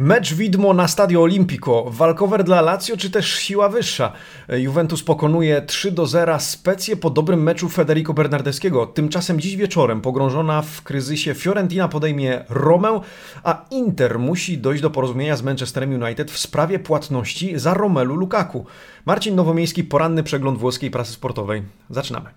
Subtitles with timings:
[0.00, 4.12] Mecz widmo na Stadio Olimpico, walkover dla Lazio czy też siła wyższa?
[4.48, 8.86] Juventus pokonuje 3 do 0 specję po dobrym meczu Federico Bernardeschiego.
[8.86, 13.00] Tymczasem dziś wieczorem pogrążona w kryzysie Fiorentina podejmie Romę,
[13.44, 18.66] a Inter musi dojść do porozumienia z Manchesterem United w sprawie płatności za Romelu Lukaku.
[19.06, 21.62] Marcin Nowomiejski, poranny przegląd włoskiej prasy sportowej.
[21.90, 22.30] Zaczynamy.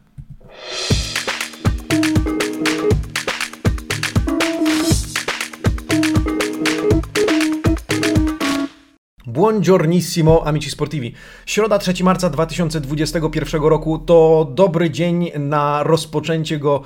[9.33, 11.13] Buongiornissimo amici sportivi.
[11.45, 16.83] Środa 3 marca 2021 roku to dobry dzień na rozpoczęcie go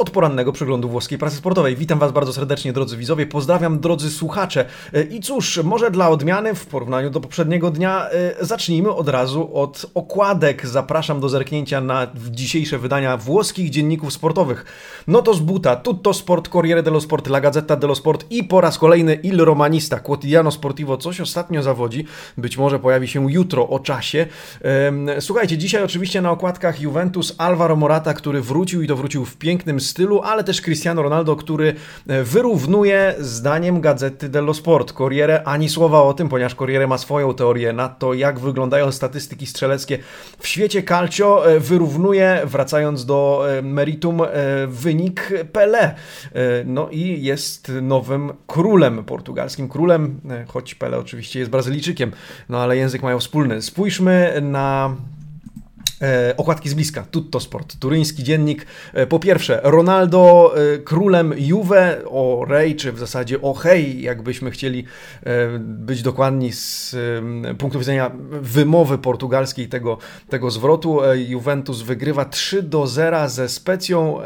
[0.00, 1.76] od porannego przeglądu włoskiej prasy sportowej.
[1.76, 3.26] Witam Was bardzo serdecznie, drodzy widzowie.
[3.26, 4.64] Pozdrawiam, drodzy słuchacze.
[4.92, 9.56] E, I cóż, może dla odmiany w porównaniu do poprzedniego dnia e, zacznijmy od razu
[9.56, 10.66] od okładek.
[10.66, 14.64] Zapraszam do zerknięcia na dzisiejsze wydania włoskich dzienników sportowych.
[15.06, 18.60] No to z buta, Tutto Sport, Corriere dello Sport, La Gazzetta dello Sport i po
[18.60, 20.96] raz kolejny Il Romanista, Quotidiano Sportivo.
[20.96, 22.04] Coś ostatnio zawodzi,
[22.38, 24.26] być może pojawi się jutro o czasie.
[25.20, 29.80] Słuchajcie, dzisiaj oczywiście na okładkach Juventus Alvaro Morata, który wrócił i to wrócił w pięknym
[29.90, 31.74] stylu, ale też Cristiano Ronaldo, który
[32.08, 34.92] e, wyrównuje zdaniem Gazety dello Sport.
[34.92, 39.46] Corriere ani słowa o tym, ponieważ Corriere ma swoją teorię na to, jak wyglądają statystyki
[39.46, 39.98] strzeleckie
[40.38, 41.50] w świecie calcio.
[41.50, 44.20] E, wyrównuje, wracając do e, meritum,
[44.68, 45.94] wynik Pele.
[46.64, 52.12] No i jest nowym królem, portugalskim królem, choć Pele oczywiście jest Brazylijczykiem,
[52.48, 53.62] no ale język mają wspólny.
[53.62, 54.96] Spójrzmy na
[56.36, 58.66] okładki z bliska, Tutto Sport, turyński dziennik.
[58.94, 64.50] E, po pierwsze, Ronaldo e, królem Juve, o Rej, czy w zasadzie o hej, jakbyśmy
[64.50, 64.84] chcieli
[65.58, 66.96] być dokładni z
[67.58, 69.98] punktu widzenia wymowy portugalskiej tego,
[70.28, 71.00] tego zwrotu.
[71.28, 74.18] Juventus wygrywa 3 do 0 ze specją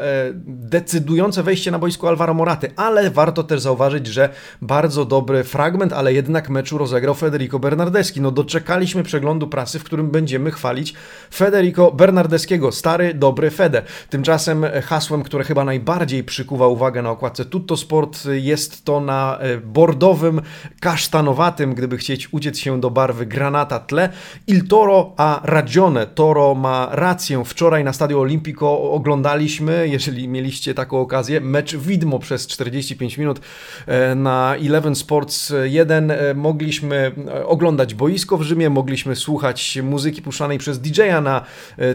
[0.45, 4.29] decydujące wejście na boisku Alvaro Moraty, ale warto też zauważyć, że
[4.61, 8.21] bardzo dobry fragment, ale jednak meczu rozegrał Federico Bernardeschi.
[8.21, 10.93] No doczekaliśmy przeglądu prasy, w którym będziemy chwalić
[11.33, 13.81] Federico Federico Bernardeskiego, stary, dobry Fede.
[14.09, 19.57] Tymczasem hasłem, które chyba najbardziej przykuwa uwagę na okładce Tutto Sport jest to na e,
[19.57, 20.41] bordowym,
[20.79, 24.09] kasztanowatym, gdyby chcieć uciec się do barwy granata tle.
[24.47, 26.07] Il Toro a ragione.
[26.07, 27.43] Toro ma rację.
[27.45, 33.39] Wczoraj na Stadio Olimpico oglądaliśmy, jeżeli mieliście taką okazję, mecz widmo przez 45 minut
[33.87, 36.11] e, na Eleven Sports 1.
[36.11, 37.11] E, mogliśmy
[37.45, 41.45] oglądać boisko w Rzymie, mogliśmy słuchać muzyki puszczanej przez DJ-a na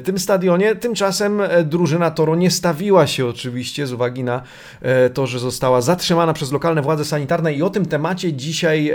[0.04, 0.76] tym stadionie.
[0.76, 4.42] Tymczasem e, drużyna Toro nie stawiła się oczywiście z uwagi na
[4.82, 8.92] e, to, że została zatrzymana przez lokalne władze sanitarne i o tym temacie dzisiaj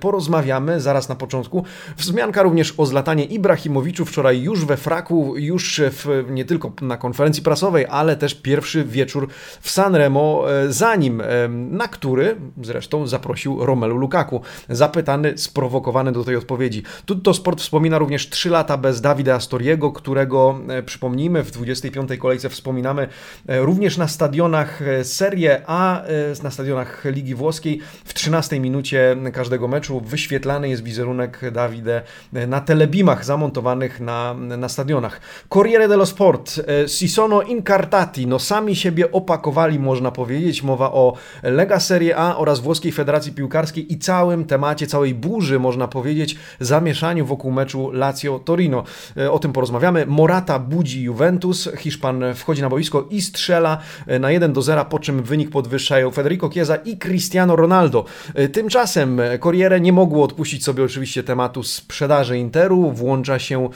[0.00, 1.64] porozmawiamy zaraz na początku.
[1.96, 7.42] Wzmianka również o zlatanie Ibrahimowiczu wczoraj już we fraku, już w, nie tylko na konferencji
[7.42, 9.28] prasowej, ale też pierwszy wieczór
[9.60, 11.22] w Sanremo, zanim,
[11.70, 14.40] na który zresztą zaprosił Romelu Lukaku.
[14.68, 16.82] Zapytany, sprowokowany do tej odpowiedzi.
[17.06, 22.10] Tutto Sport wspomina również 3 lata bez Davida Astoriego, którego e, przypomnijmy w 25.
[22.18, 23.08] kolejce wspominamy
[23.48, 26.02] e, również na stadionach e, Serie A,
[26.42, 27.80] na stadionach Ligi Włoskiej.
[28.04, 32.02] W 13 minucie każdego meczu wyświetlany jest wizerunek Davide
[32.32, 35.20] na telebimach zamontowanych na, na stadionach.
[35.48, 40.62] Corriere dello Sport, si sono incartati, no sami siebie opakowali można powiedzieć.
[40.62, 45.88] Mowa o Lega Serie A oraz Włoskiej Federacji Piłkarskiej i całym temacie, całej burzy można
[45.88, 48.82] powiedzieć, zamieszaniu wokół meczu Lazio-Torino.
[49.30, 50.06] O tym porozmawiamy gramy.
[50.06, 54.98] Morata budzi Juventus, Hiszpan wchodzi na boisko i strzela e, na 1 do 0, po
[54.98, 58.04] czym wynik podwyższają Federico Chiesa i Cristiano Ronaldo.
[58.34, 62.90] E, tymczasem Corriere nie mogło odpuścić sobie oczywiście tematu sprzedaży Interu.
[62.90, 63.68] Włącza się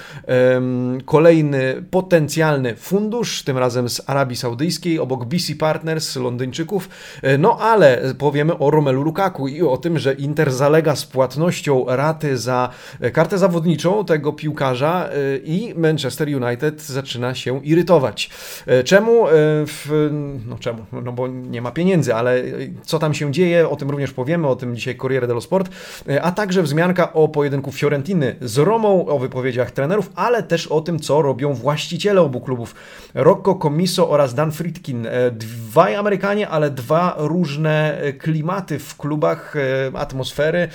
[0.54, 6.88] um, kolejny potencjalny fundusz, tym razem z Arabii Saudyjskiej, obok BC Partners, Londyńczyków.
[7.22, 11.84] E, no ale powiemy o Romelu Lukaku i o tym, że Inter zalega z płatnością
[11.88, 12.68] raty za
[13.12, 15.08] kartę zawodniczą tego piłkarza
[15.44, 18.30] i Manchester United zaczyna się irytować.
[18.66, 19.28] E, czemu?
[19.28, 19.30] E,
[19.66, 20.08] w,
[20.46, 20.78] no czemu?
[20.92, 22.42] No bo nie ma pieniędzy, ale
[22.82, 25.70] co tam się dzieje, o tym również powiemy, o tym dzisiaj Corriere dello Sport,
[26.08, 30.80] e, a także wzmianka o pojedynku Fiorentiny z Romą, o wypowiedziach trenerów, ale też o
[30.80, 32.74] tym, co robią właściciele obu klubów.
[33.14, 35.06] Rocco Commisso oraz Dan Friedkin.
[35.32, 39.54] Dwaj Amerykanie, ale dwa różne klimaty w klubach,
[39.94, 40.68] atmosfery.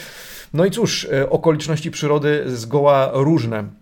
[0.54, 3.81] No i cóż, okoliczności przyrody zgoła różne.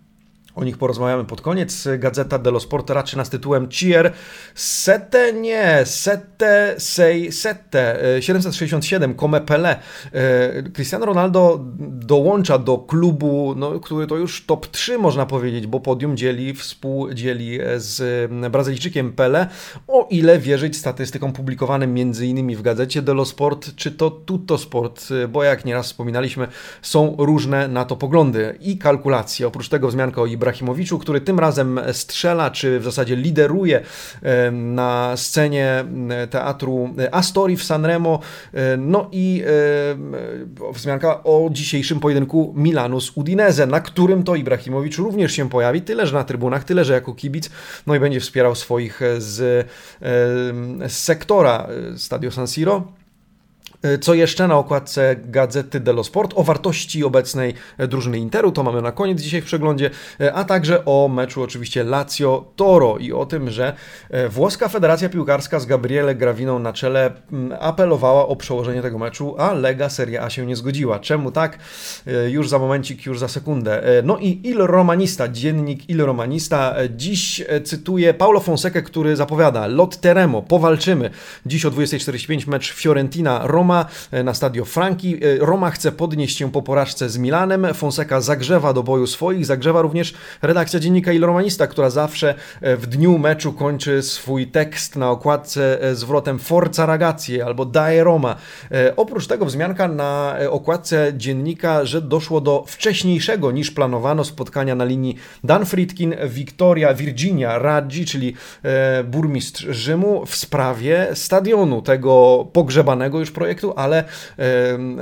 [0.60, 1.88] O nich porozmawiamy pod koniec.
[1.98, 4.14] Gazeta dello Sport raczy nas tytułem Cier
[4.56, 9.80] Sette, nie, Sette, Sei, Sette, 767, Come Pele.
[10.74, 11.60] Cristiano Ronaldo
[11.90, 17.60] dołącza do klubu, no, który to już top 3 można powiedzieć, bo podium dzieli, współdzieli
[17.78, 19.48] z Brazylijczykiem Pele,
[19.88, 25.08] o ile wierzyć statystykom publikowanym między innymi w gazecie dello Sport, czy to Tutto Sport,
[25.30, 26.48] bo jak nieraz wspominaliśmy,
[26.82, 29.48] są różne na to poglądy i kalkulacje.
[29.48, 33.82] Oprócz tego wzmianka o Ibrahim Ibrahimowiczu, który tym razem strzela, czy w zasadzie lideruje
[34.52, 35.86] na scenie
[36.30, 38.20] teatru Astori w Sanremo.
[38.78, 39.44] No i
[40.74, 46.08] wzmianka o dzisiejszym pojedynku Milanu z Udinese, na którym to Ibrahimowicz również się pojawi, tyle
[46.08, 47.50] że na trybunach, tyle że jako kibic,
[47.88, 49.68] no i będzie wspierał swoich z,
[50.88, 51.68] z sektora
[51.98, 52.99] Stadio San Siro.
[53.82, 56.34] E, co jeszcze na okładce Gazety dello Sport?
[56.36, 59.90] O wartości obecnej drużyny Interu, to mamy na koniec dzisiaj w przeglądzie,
[60.22, 63.74] e, a także o meczu oczywiście Lazio-Toro i o tym, że
[64.10, 67.12] e, włoska Federacja Piłkarska z Gabriele Graviną na czele
[67.60, 71.00] apelowała o przełożenie tego meczu, a Lega Serie A się nie zgodziła.
[71.00, 71.60] Czemu tak?
[72.28, 73.84] Już za momencik, już za sekundę.
[74.04, 80.42] No i Il Romanista, dziennik Il Romanista dziś cytuje Paulo Fonseca, który zapowiada Lot Teremo,
[80.42, 81.10] powalczymy.
[81.46, 85.16] Dziś o 20.45 mecz Fiorentina-Roma Roma e, na stadio Franki.
[85.16, 87.68] E, Roma chce podnieść się po porażce z Milanem.
[87.74, 92.88] Fonseca zagrzewa do boju swoich, zagrzewa również redakcja dziennika Il Romanista, która zawsze e, w
[92.88, 98.36] dniu meczu kończy swój tekst na okładce zwrotem Forza Ragazzi albo Dai Roma.
[98.96, 105.16] Oprócz tego wzmianka na okładce dziennika, że doszło do wcześniejszego niż planowano spotkania na linii
[105.44, 108.34] Dan Friedkin, Victoria, Virginia Raggi, czyli
[109.06, 114.04] burmistrz Rzymu w sprawie stadionu tego pogrzebanego już projektu projektu, ale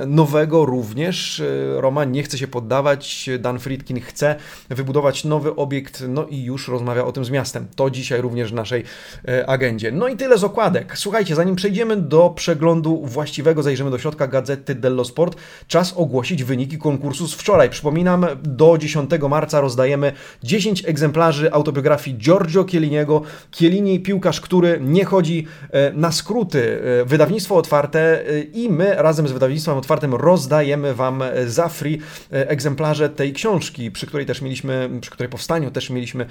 [0.06, 1.40] nowego również.
[1.40, 3.30] E, Roma nie chce się poddawać.
[3.38, 4.36] Dan Friedkin chce
[4.68, 7.66] wybudować nowy obiekt, no i już rozmawia o tym z miastem.
[7.76, 8.84] To dzisiaj również w naszej
[9.28, 9.92] e, agendzie.
[9.92, 10.98] No i tyle z okładek.
[10.98, 15.36] Słuchajcie, zanim przejdziemy do przeglądu właściwego, zajrzymy do środka Gazety dello Sport,
[15.68, 17.70] czas ogłosić wyniki konkursu z wczoraj.
[17.70, 20.12] Przypominam, do 10 marca rozdajemy
[20.42, 23.22] 10 egzemplarzy autobiografii Giorgio Chielliniego.
[23.52, 26.78] Chiellini, piłkarz, który nie chodzi e, na skróty.
[27.06, 31.98] Wydawnictwo otwarte i my razem z wydawnictwem otwartym rozdajemy Wam za free
[32.32, 36.26] e, egzemplarze tej książki, przy której też mieliśmy, przy której powstaniu też mieliśmy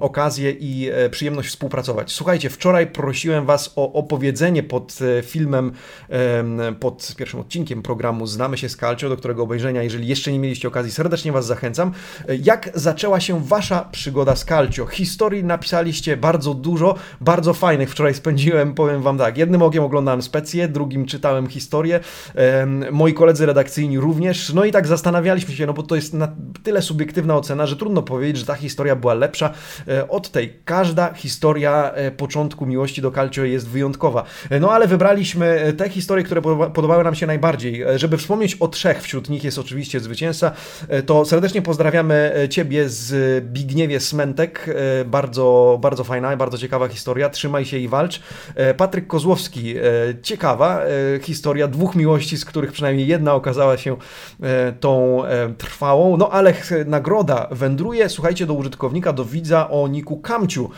[0.00, 2.12] okazję i e, przyjemność współpracować.
[2.12, 5.72] Słuchajcie, wczoraj prosiłem Was o opowiedzenie pod e, filmem,
[6.80, 10.68] pod pierwszym odcinkiem programu Znamy się z Calcio, do którego obejrzenia, jeżeli jeszcze nie mieliście
[10.68, 11.92] okazji, serdecznie Was zachęcam.
[12.42, 14.86] Jak zaczęła się Wasza przygoda z Calcio?
[14.86, 17.90] Historii napisaliście bardzo dużo, bardzo fajnych.
[17.90, 22.00] Wczoraj spędziłem, powiem Wam tak, jednym okiem oglądałem specję, drugim czytałem czytałem historię,
[22.90, 26.28] moi koledzy redakcyjni również, no i tak zastanawialiśmy się, no bo to jest na
[26.62, 29.50] tyle subiektywna ocena, że trudno powiedzieć, że ta historia była lepsza
[29.88, 30.58] e, od tej.
[30.64, 34.24] Każda historia e, początku miłości do Calcio jest wyjątkowa.
[34.50, 36.42] E, no ale wybraliśmy te historie, które
[36.74, 37.84] podobały nam się najbardziej.
[37.96, 40.52] Żeby wspomnieć o trzech, wśród nich jest oczywiście zwycięzca,
[41.06, 44.66] to serdecznie pozdrawiamy Ciebie z Bigniewie Smentek.
[45.06, 47.30] Bardzo, bardzo fajna, bardzo ciekawa historia.
[47.30, 48.20] Trzymaj się i walcz.
[48.76, 49.74] Patryk Kozłowski,
[50.22, 50.80] ciekawa,
[51.22, 53.96] historia dwóch miłości, z których przynajmniej jedna okazała się
[54.42, 56.16] e, tą e, trwałą.
[56.16, 56.54] No ale
[56.86, 60.70] nagroda wędruje, słuchajcie, do użytkownika, do widza o Niku Kamciu.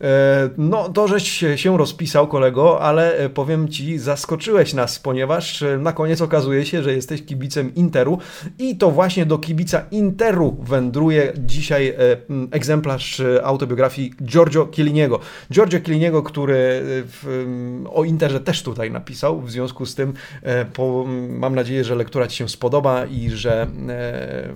[0.00, 6.20] E, no, to żeś się rozpisał, kolego, ale powiem ci, zaskoczyłeś nas, ponieważ na koniec
[6.20, 8.18] okazuje się, że jesteś kibicem Interu
[8.58, 11.94] i to właśnie do kibica Interu wędruje dzisiaj
[12.50, 15.20] egzemplarz autobiografii Giorgio Chielliniego.
[15.52, 20.12] Giorgio Chielliniego, który w, o Interze też tutaj napisał, w związku z tym
[20.42, 24.48] e, po, mam nadzieję, że lektura Ci się spodoba i że, e,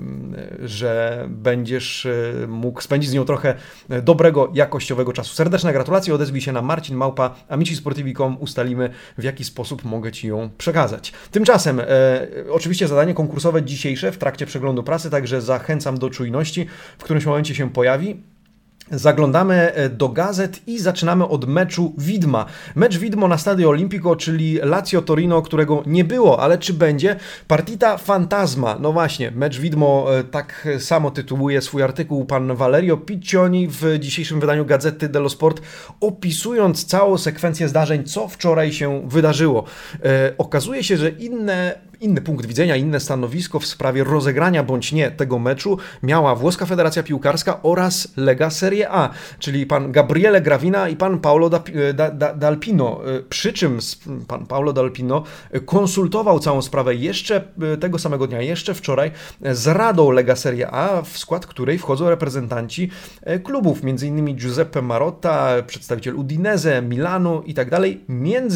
[0.68, 3.54] że będziesz e, mógł spędzić z nią trochę
[4.02, 5.31] dobrego, jakościowego czasu.
[5.32, 10.50] Serdeczne gratulacje, odezwij się na Marcin Małpa, amicisportivi.com, ustalimy w jaki sposób mogę Ci ją
[10.58, 11.12] przekazać.
[11.30, 11.84] Tymczasem, e,
[12.50, 16.66] oczywiście zadanie konkursowe dzisiejsze w trakcie przeglądu prasy, także zachęcam do czujności,
[16.98, 18.31] w którymś momencie się pojawi.
[18.92, 22.46] Zaglądamy e, do gazet i zaczynamy od meczu Widma.
[22.74, 27.16] Mecz Widmo na Stadio Olimpico, czyli Lazio Torino, którego nie było, ale czy będzie?
[27.48, 28.76] Partita Fantasma.
[28.80, 34.40] No właśnie, mecz Widmo e, tak samo tytułuje swój artykuł pan Valerio Piccioni w dzisiejszym
[34.40, 35.62] wydaniu Gazety dello Sport,
[36.00, 39.64] opisując całą sekwencję zdarzeń, co wczoraj się wydarzyło.
[40.04, 45.10] E, okazuje się, że inne inny punkt widzenia, inne stanowisko w sprawie rozegrania bądź nie
[45.10, 50.96] tego meczu miała Włoska Federacja Piłkarska oraz Lega Serie A, czyli pan Gabriele Gravina i
[50.96, 52.96] pan Paolo D'Alpino.
[53.28, 53.78] Przy czym
[54.28, 55.22] pan Paolo D'Alpino
[55.64, 57.44] konsultował całą sprawę jeszcze
[57.80, 62.90] tego samego dnia, jeszcze wczoraj z Radą Lega Serie A, w skład której wchodzą reprezentanci
[63.42, 64.36] klubów, m.in.
[64.36, 67.70] Giuseppe Marotta, przedstawiciel Udinese, Milanu i tak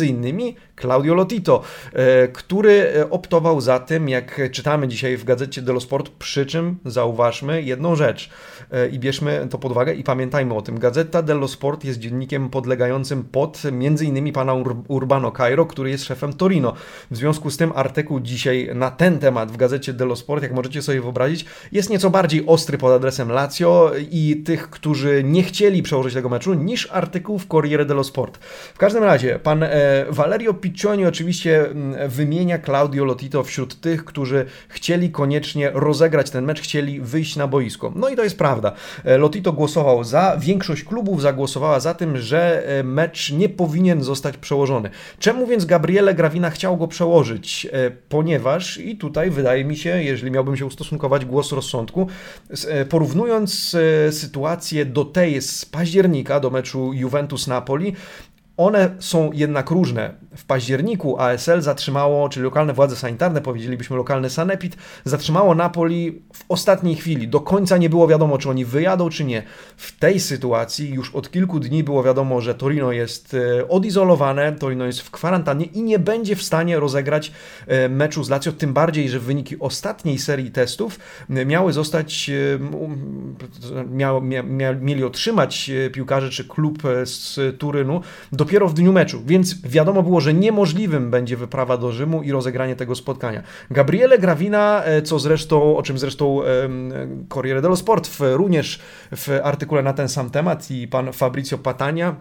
[0.06, 5.80] innymi Claudio Lotito, e, który e, optował za tym, jak czytamy dzisiaj w gazecie dello
[5.80, 8.30] Sport, przy czym zauważmy jedną rzecz
[8.72, 10.78] e, i bierzmy to pod uwagę i pamiętajmy o tym.
[10.78, 13.62] Gazeta dello Sport jest dziennikiem podlegającym pod
[14.02, 14.54] innymi pana
[14.88, 16.72] Urbano Cairo, który jest szefem Torino.
[17.10, 20.82] W związku z tym artykuł dzisiaj na ten temat w gazecie dello Sport, jak możecie
[20.82, 26.14] sobie wyobrazić, jest nieco bardziej ostry pod adresem Lazio i tych, którzy nie chcieli przełożyć
[26.14, 28.38] tego meczu, niż artykuł w Corriere dello Sport.
[28.74, 29.64] W każdym razie, pan
[30.10, 36.60] Valerio Piccioni oczywiście mm, wymienia Claudio Lotito wśród tych, którzy chcieli koniecznie rozegrać ten mecz,
[36.60, 37.92] chcieli wyjść na boisko.
[37.96, 38.72] No i to jest prawda.
[39.04, 44.36] E, Lotito głosował za, większość klubów zagłosowała za tym, że e, mecz nie powinien zostać
[44.36, 44.90] przełożony.
[45.18, 47.66] Czemu więc Gabriele Gravina chciał go przełożyć?
[47.72, 52.06] E, ponieważ, i tutaj wydaje mi się, jeżeli miałbym się ustosunkować głos rozsądku,
[52.88, 53.76] porównując
[54.10, 57.92] sytuację do tej z października, do meczu Juventus-Napoli,
[58.56, 60.14] one są jednak różne.
[60.36, 66.96] W październiku ASL zatrzymało, czyli lokalne władze sanitarne, powiedzielibyśmy lokalny sanepid, zatrzymało Napoli w ostatniej
[66.96, 67.28] chwili.
[67.28, 69.42] Do końca nie było wiadomo, czy oni wyjadą, czy nie.
[69.76, 74.84] W tej sytuacji już od kilku dni było wiadomo, że Torino jest e, odizolowane, Torino
[74.84, 77.32] jest w kwarantannie i nie będzie w stanie rozegrać
[77.66, 80.98] e, meczu z Lazio, tym bardziej, że wyniki ostatniej serii testów
[81.30, 82.30] e, miały zostać,
[83.90, 88.00] miał, mia, mia, mieli otrzymać piłkarze czy klub z Turynu
[88.32, 92.32] do dopiero w dniu meczu, więc wiadomo było, że niemożliwym będzie wyprawa do Rzymu i
[92.32, 93.42] rozegranie tego spotkania.
[93.70, 96.40] Gabriele Gravina, e, co zresztą, o czym zresztą
[97.28, 98.80] Corriere dello Sport w, również
[99.16, 102.16] w artykule na ten sam temat i pan Fabrizio Patania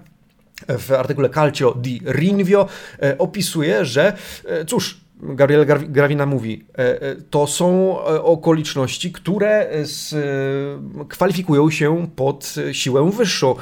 [0.67, 2.67] w artykule Calcio di Rinvio
[3.01, 4.13] e, opisuje, że
[4.46, 9.69] e, cóż, Gabriel Gravina mówi, e, e, to są e, okoliczności, które
[11.10, 13.55] kwalifikują się pod siłę wyższą,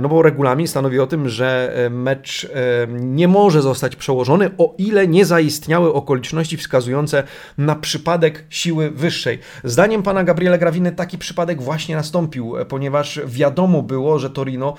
[0.00, 2.48] no bo regulamin stanowi o tym, że mecz
[2.88, 7.22] nie może zostać przełożony, o ile nie zaistniały okoliczności wskazujące
[7.58, 9.38] na przypadek siły wyższej.
[9.64, 14.74] Zdaniem pana Gabriela Graviny taki przypadek właśnie nastąpił, ponieważ wiadomo było, że Torino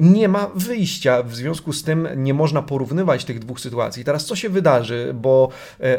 [0.00, 4.04] nie ma wyjścia, w związku z tym nie można porównywać tych dwóch sytuacji.
[4.04, 5.48] Teraz co się wydarzy, bo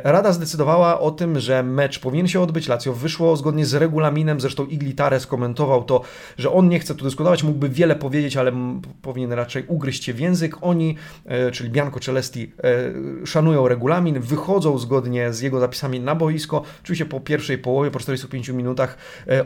[0.04, 2.68] Rada zdecydowała o tym, że mecz powinien się odbyć.
[2.68, 6.02] Lazio wyszło zgodnie z regulaminem, zresztą Iglitare skomentował to,
[6.38, 8.52] że on nie chce tu dyskutować, mógłby wiele powiedzieć, ale
[9.02, 10.58] powinien raczej ugryźć się w język.
[10.62, 10.96] Oni,
[11.26, 12.52] e, czyli Bianco Celesti,
[13.24, 16.62] e, szanują regulamin, wychodzą zgodnie z jego zapisami na boisko.
[16.84, 18.98] Oczywiście po pierwszej połowie, po 45 minutach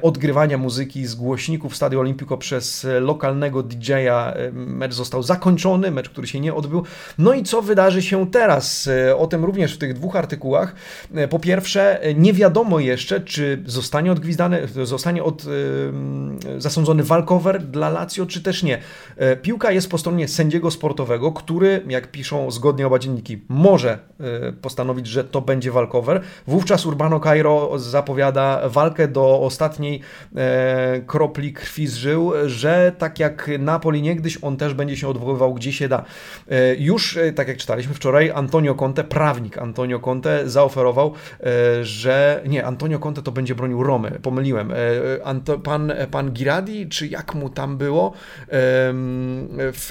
[0.01, 6.39] odgrywania muzyki z głośników Stadio Olimpico przez lokalnego DJ-a mecz został zakończony, mecz, który się
[6.39, 6.83] nie odbył.
[7.17, 8.89] No i co wydarzy się teraz?
[9.17, 10.75] O tym również w tych dwóch artykułach.
[11.15, 17.63] E, po pierwsze, e, nie wiadomo jeszcze, czy zostanie odgwizdany, zostanie od, yy, zasądzony walkover
[17.63, 18.79] dla Lazio, czy też nie.
[19.41, 23.99] Piłka jest po stronie sędziego sportowego, który, jak piszą zgodnie oba dzienniki, może
[24.61, 26.21] postanowić, że to będzie walkover.
[26.47, 30.01] Wówczas Urbano Cairo zapowiada walkę do ostatniej
[31.07, 35.73] kropli krwi z żył, że tak jak Napoli niegdyś, on też będzie się odwoływał gdzie
[35.73, 36.05] się da.
[36.77, 42.65] Już, tak jak czytaliśmy wczoraj, Antonio Conte, prawnik Antonio Conte, Conte zaoferował, e, że nie,
[42.65, 44.71] Antonio Conte to będzie bronił Romy, pomyliłem.
[44.71, 44.75] E,
[45.23, 48.13] Anto, pan, pan Girardi, czy jak mu tam było,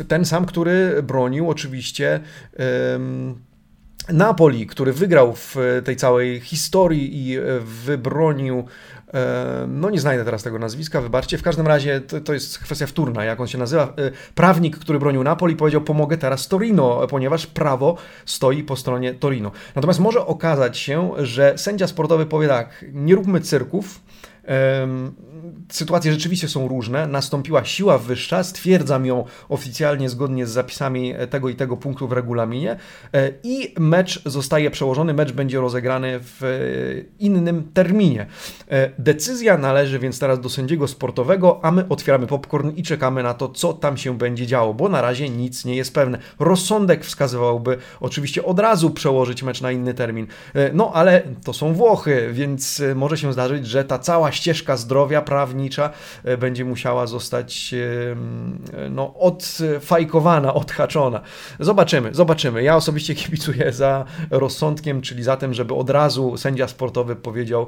[0.09, 2.21] ten sam, który bronił oczywiście
[4.13, 8.65] Napoli, który wygrał w tej całej historii i wybronił
[9.69, 11.39] no nie znajdę teraz tego nazwiska, wybaczcie.
[11.39, 13.83] W każdym razie to, to, jest kwestia wtórna, jak on się nazywa.
[13.83, 17.97] E, prawnik, który bronił Napoli, powiedział: Pomogę teraz Torino, ponieważ prawo
[18.27, 19.51] stoi po stronie Torino.
[19.75, 24.01] Natomiast może okazać się, że sędzia sportowy powie tak: Nie róbmy cyrków
[25.73, 27.07] sytuacje rzeczywiście są różne.
[27.07, 32.77] Nastąpiła siła wyższa, stwierdzam ją oficjalnie zgodnie z zapisami tego i tego punktu w regulaminie
[33.15, 36.41] e, i mecz zostaje przełożony, mecz będzie rozegrany w
[37.19, 38.27] innym terminie.
[38.71, 43.35] E, decyzja należy więc teraz do sędziego sportowego, a my otwieramy popcorn i czekamy na
[43.35, 46.19] to, co tam się będzie działo, bo na razie nic nie jest pewne.
[46.39, 50.27] Rozsądek wskazywałby oczywiście od razu przełożyć mecz na inny termin.
[50.55, 55.23] E, no ale to są Włochy, więc może się zdarzyć, że ta cała ścieżka zdrowia
[55.23, 55.91] prawnicza
[56.39, 57.75] będzie musiała zostać
[58.91, 61.21] no, odfajkowana, odhaczona.
[61.61, 62.63] Zobaczymy, zobaczymy.
[62.63, 67.67] Ja osobiście kibicuję za rozsądkiem, czyli za tym, żeby od razu sędzia sportowy powiedział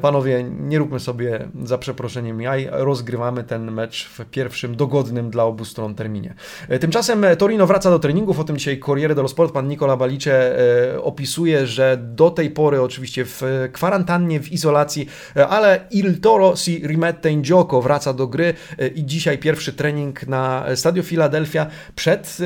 [0.00, 5.64] panowie, nie róbmy sobie za przeproszeniem jaj, rozgrywamy ten mecz w pierwszym dogodnym dla obu
[5.64, 6.34] stron terminie.
[6.80, 10.58] Tymczasem Torino wraca do treningów, o tym dzisiaj Corriere dello Sport, pan Nicola Balice
[10.94, 16.56] e, opisuje, że do tej pory oczywiście w kwarantannie, w izolacji, e, ale Il Toro
[16.56, 21.66] si rimette in gioco, wraca do gry e, i dzisiaj pierwszy trening na Stadio Philadelphia
[21.94, 22.38] przed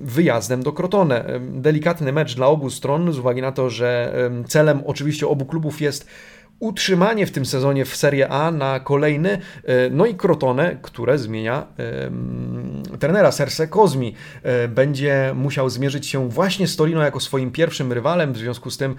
[0.00, 1.24] wyjazdem do Crotone.
[1.40, 4.12] Delikatny mecz dla obu stron, z uwagi na to, że
[4.48, 6.06] celem oczywiście obu klubów jest
[6.60, 11.66] utrzymanie w tym sezonie w Serie A na kolejny, e, no i Crotone, które zmienia
[12.98, 14.14] trenera Serse Kozmi.
[14.42, 18.76] E, będzie musiał zmierzyć się właśnie z Torino jako swoim pierwszym rywalem, w związku z
[18.76, 18.96] tym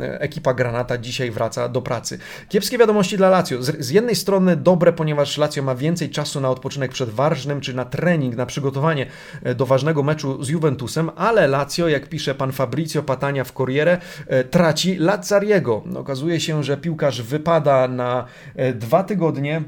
[0.00, 2.18] ekipa Granata dzisiaj wraca do pracy.
[2.48, 3.62] Kiepskie wiadomości dla Lazio.
[3.62, 7.74] Z, z, jednej strony dobre, ponieważ Lazio ma więcej czasu na odpoczynek przed ważnym, czy
[7.74, 9.06] na trening, na przygotowanie
[9.42, 13.98] e, do ważnego meczu z Juventusem, ale Lazio, jak pisze pan Fabrizio Patania w Corriere,
[14.50, 15.82] traci Lazzariego.
[15.96, 18.24] Okazuje się, że piłkarz wypada na
[18.56, 19.62] e, dwa tygodnie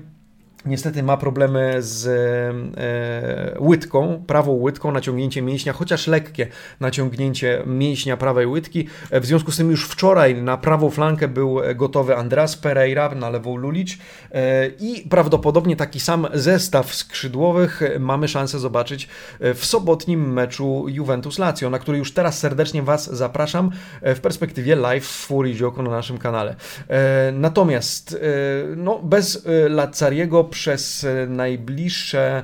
[0.66, 6.46] Niestety ma problemy z e, łydką, prawą łydką, naciągnięcie mięśnia, chociaż lekkie
[6.80, 8.88] naciągnięcie mięśnia prawej łydki.
[9.12, 13.56] W związku z tym już wczoraj na prawą flankę był gotowy Andras Pereira, na lewą
[13.56, 13.98] Lulic
[14.32, 19.08] e, i prawdopodobnie taki sam zestaw skrzydłowych mamy szansę zobaczyć
[19.40, 23.70] w sobotnim meczu Juventus-Lazio, na który już teraz serdecznie Was zapraszam
[24.02, 26.56] w perspektywie live w Fury na naszym kanale.
[26.88, 32.42] E, natomiast e, no, bez e, Lazzariego przez najbliższe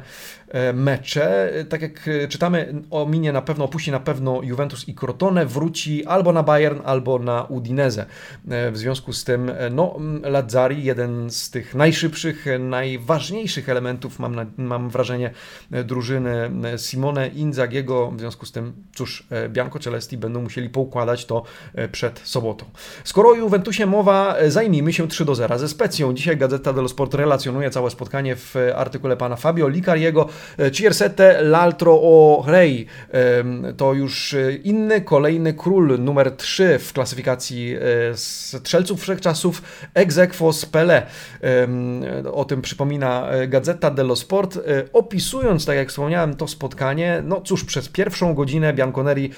[0.75, 1.53] mecze.
[1.69, 6.33] Tak jak e, czytamy, ominie na pewno, opuści na pewno Juventus i Crotone, wróci albo
[6.33, 8.07] na Bayern, albo na Udinese.
[8.49, 14.47] E, w związku z tym, no, Lazzari, jeden z tych najszybszych, najważniejszych elementów, mam, na,
[14.57, 15.31] mam wrażenie,
[15.85, 18.11] drużyny Simone Inzagiego.
[18.11, 21.43] W związku z tym, cóż, Bianco Celesti będą musieli poukładać to
[21.93, 22.65] przed sobotą.
[23.05, 26.15] Skoro o Juventusie mowa, zajmijmy się 3 do 0 ze Specją.
[26.15, 30.29] Dzisiaj Gazeta dello Sport relacjonuje całe spotkanie w artykule pana Fabio Licariego.
[30.73, 32.87] Ciersete l'altro o rei
[33.77, 39.63] to już e, inny, kolejny król numer 3 w klasyfikacji e, strzelców wszechczasów
[39.95, 41.07] ex aequo Pele.
[42.33, 44.59] O tym przypomina e, Gazeta dello Sport.
[44.93, 49.31] Opisując, tak jak wspomniałem, to spotkanie, no cóż, przez pierwszą godzinę Bianconeri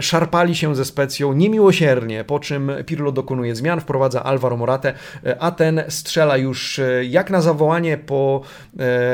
[0.00, 4.92] szarpali się ze Specją niemiłosiernie, po czym Pirlo dokonuje zmian, wprowadza Alvaro Morate,
[5.38, 8.40] a ten strzela już jak na zawołanie po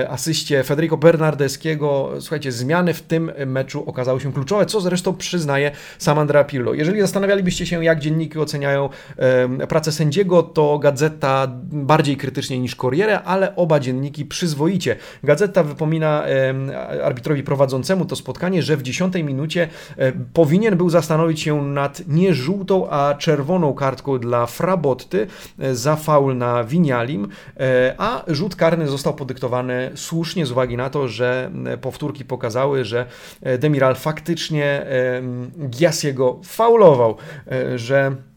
[0.08, 6.18] asyście Federico Bernardeskiego, słuchajcie, zmiany w tym meczu okazały się kluczowe, co zresztą przyznaje sam
[6.18, 6.74] Andrea Pirlo.
[6.74, 8.88] Jeżeli zastanawialibyście się, jak dzienniki oceniają
[9.68, 14.96] pracę sędziego, to Gazeta bardziej krytycznie niż Corriere, ale oba dzienniki przyzwoicie.
[15.24, 16.24] Gazeta wypomina
[17.04, 19.68] arbitrowi prowadzącemu to spotkanie, że w dziesiątej minucie
[20.32, 25.26] powinien był zastanowić się nad nie żółtą, a czerwoną kartką dla Frabotty
[25.58, 27.28] e, za faul na Winialim,
[27.60, 33.06] e, a rzut karny został podyktowany słusznie z uwagi na to, że powtórki pokazały, że
[33.42, 34.86] e, Demiral faktycznie
[35.70, 37.16] Giasiego faulował,
[37.52, 38.29] e, że E,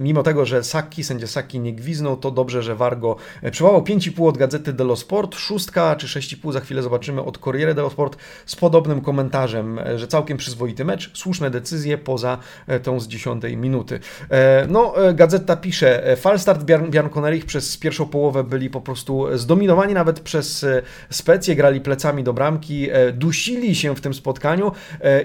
[0.00, 4.28] mimo tego, że Saki, sędzia Saki nie gwiznął, to dobrze, że Wargo e, przywołał 5,5
[4.28, 8.56] od Gazety dello Sport, szóstka czy 6,5 za chwilę zobaczymy od Corriere dello Sport z
[8.56, 12.38] podobnym komentarzem, e, że całkiem przyzwoity mecz, słuszne decyzje poza
[12.82, 14.00] tą z 10 minuty.
[14.68, 20.66] No, Gazeta pisze, falstart Bianconerich przez pierwszą połowę byli po prostu zdominowani nawet przez
[21.10, 24.72] Specję, grali plecami do bramki, dusili się w tym spotkaniu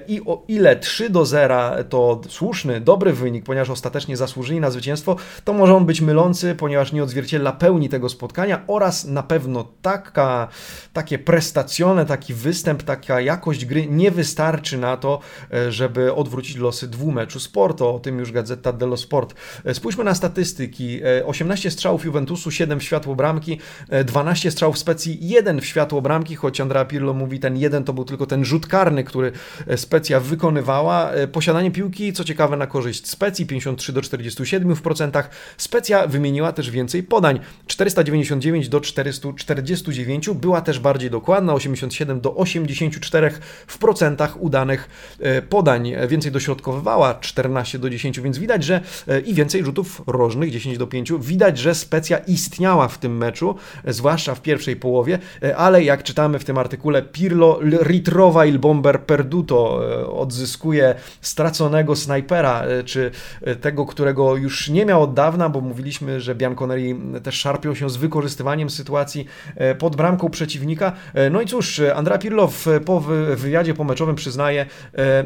[0.07, 4.71] i o ile 3 do 0 to słuszny, dobry wynik, ponieważ ostatecznie nie zasłużyli na
[4.71, 9.67] zwycięstwo, to może on być mylący, ponieważ nie odzwierciedla pełni tego spotkania oraz na pewno
[9.81, 10.47] taka,
[10.93, 15.19] takie prestacjone, taki występ, taka jakość gry nie wystarczy na to,
[15.53, 17.87] e, żeby odwrócić losy dwumeczu sportu.
[17.87, 19.33] O tym już Gazeta dello Sport.
[19.65, 21.01] E, spójrzmy na statystyki.
[21.25, 23.59] 18 e, strzałów Juventusu, 7 w światło bramki,
[24.05, 28.05] 12 strzałów Specji, 1 w światło bramki, choć Andrea Pirlo mówi, ten jeden to był
[28.05, 29.31] tylko ten rzut karny, który
[29.75, 31.11] Specja wykonywała.
[31.31, 35.23] Posiadanie piłki, co ciekawe, na korzyść Specji, 53 do 47%.
[35.57, 40.29] Specja wymieniła też więcej podań 499 do 449.
[40.29, 43.31] Była też bardziej dokładna 87 do 84
[43.67, 45.93] w procentach udanych e, podań.
[46.07, 50.87] Więcej dośrodkowywała 14 do 10, więc widać, że e, i więcej rzutów rożnych 10 do
[50.87, 51.11] 5.
[51.19, 53.55] Widać, że Specja istniała w tym meczu,
[53.87, 59.01] zwłaszcza w pierwszej połowie, e, ale jak czytamy w tym artykule, Pirlo ritrova il bomber
[59.01, 59.83] perduto
[60.19, 63.11] odzyskuje straconego snajpera, czy
[63.61, 67.97] tego, którego już nie miał od dawna, bo mówiliśmy, że Bianconeri też szarpią się z
[67.97, 69.25] wykorzystywaniem sytuacji
[69.79, 70.91] pod bramką przeciwnika.
[71.31, 72.51] No i cóż, Andrea Pirlo
[72.85, 73.01] po
[73.35, 74.65] wywiadzie pomeczowym przyznaje,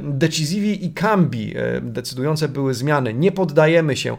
[0.03, 3.13] decisivi i cambi decydujące były zmiany.
[3.13, 4.17] Nie poddajemy się.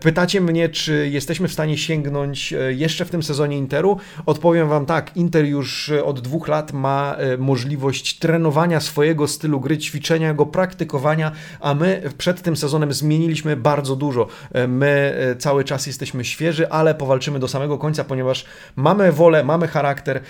[0.00, 3.96] Pytacie mnie, czy jesteśmy w stanie sięgnąć jeszcze w tym sezonie Interu?
[4.26, 10.34] Odpowiem Wam tak, Inter już od dwóch lat ma możliwość trenowania swojego stylu gry, ćwiczenia
[10.34, 14.26] go, praktykowania, a my przed tym sezonem zmieniliśmy bardzo dużo.
[14.68, 18.44] My cały czas jesteśmy świeży, ale powalczymy do samego końca, ponieważ
[18.76, 20.20] mamy wolę, mamy charakter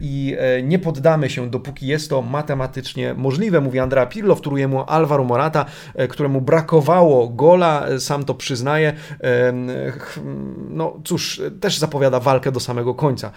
[0.00, 5.24] i nie poddamy się, dopóki jest to matematycznie możliwe, mówi Andrea Pirlo, wtóruje mu Alvaro
[5.24, 5.64] Morata,
[6.08, 8.92] któremu brakowało gola, sam to przyznaje.
[10.70, 13.30] No cóż, też zapowiada walkę do samego końca.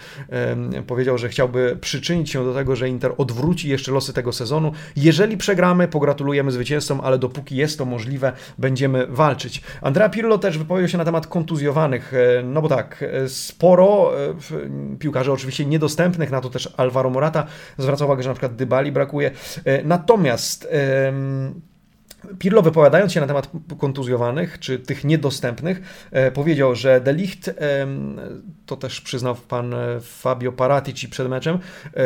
[0.86, 4.72] Powiedział, że chciałby przyczynić się do tego, że Inter odwróci jeszcze losy tego sezonu.
[4.96, 9.35] Jeżeli przegramy, pogratulujemy zwycięzcom, ale dopóki jest to możliwe, będziemy walczyć.
[9.82, 14.34] Andrea Pirlo też wypowiedział się na temat kontuzjowanych, e, no bo tak, e, sporo e,
[14.98, 17.46] piłkarzy oczywiście niedostępnych, na to też Alvaro Morata
[17.78, 19.30] zwraca uwagę, że na przykład Dybali brakuje.
[19.84, 20.68] Natomiast
[22.38, 27.50] Pirlo wypowiadając się na temat kontuzjowanych, czy tych niedostępnych, e, powiedział, że Delicht,
[28.66, 31.58] to też przyznał pan e, Fabio Paratici przed meczem,
[31.96, 32.00] e,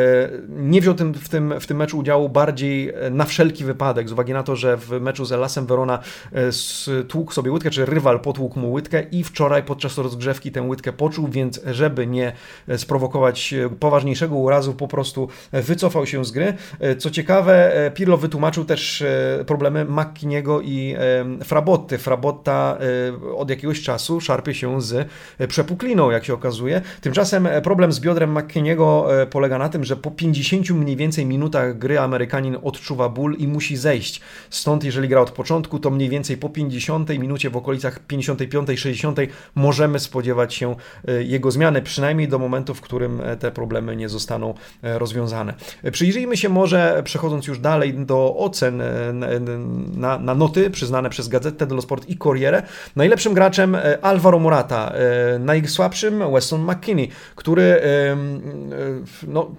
[0.49, 4.33] nie wziął tym, w, tym, w tym meczu udziału bardziej na wszelki wypadek, z uwagi
[4.33, 5.99] na to, że w meczu z Elasem Verona
[7.07, 11.27] tłukł sobie łydkę, czy rywal potłukł mu łydkę i wczoraj podczas rozgrzewki tę łydkę poczuł,
[11.27, 12.31] więc żeby nie
[12.77, 16.53] sprowokować poważniejszego urazu, po prostu wycofał się z gry.
[16.97, 19.03] Co ciekawe, Pirlo wytłumaczył też
[19.47, 20.95] problemy Mackiniego i
[21.43, 21.97] Frabotty.
[21.97, 22.77] Frabotta
[23.29, 26.81] e, od jakiegoś czasu szarpie się z e, przepukliną, jak się okazuje.
[27.01, 31.77] Tymczasem e, problem z biodrem Mackiniego polega na tym, że po 50 mniej więcej minutach
[31.77, 34.21] gry Amerykanin odczuwa ból i musi zejść.
[34.49, 39.99] Stąd jeżeli gra od początku, to mniej więcej po 50 minucie w okolicach 55-60 możemy
[39.99, 40.75] spodziewać się
[41.19, 45.53] jego zmiany, przynajmniej do momentu, w którym te problemy nie zostaną rozwiązane.
[45.91, 48.81] Przyjrzyjmy się może, przechodząc już dalej do ocen
[49.91, 52.63] na, na noty przyznane przez Gazetę dello Sport i Corriere.
[52.95, 54.91] Najlepszym graczem e, Alvaro Morata,
[55.35, 58.17] e, najsłabszym Weston McKinney, który e,
[59.27, 59.51] no,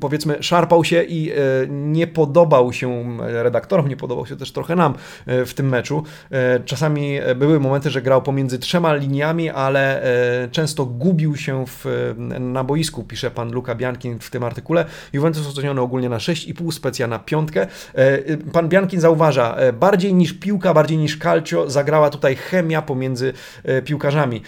[0.00, 1.34] powiedzmy, szarpał się i e,
[1.68, 4.94] nie podobał się redaktorom, nie podobał się też trochę nam
[5.26, 6.02] e, w tym meczu.
[6.30, 10.02] E, czasami były momenty, że grał pomiędzy trzema liniami, ale
[10.52, 14.84] często gubił się w, na boisku, pisze pan Luka Biankin w tym artykule.
[15.12, 17.66] Juventus oceniony ogólnie na 6,5, specja na piątkę.
[18.52, 23.32] Pan Biankin zauważa, bardziej niż piłka, bardziej niż calcio zagrała tutaj chemia pomiędzy
[23.84, 24.42] piłkarzami.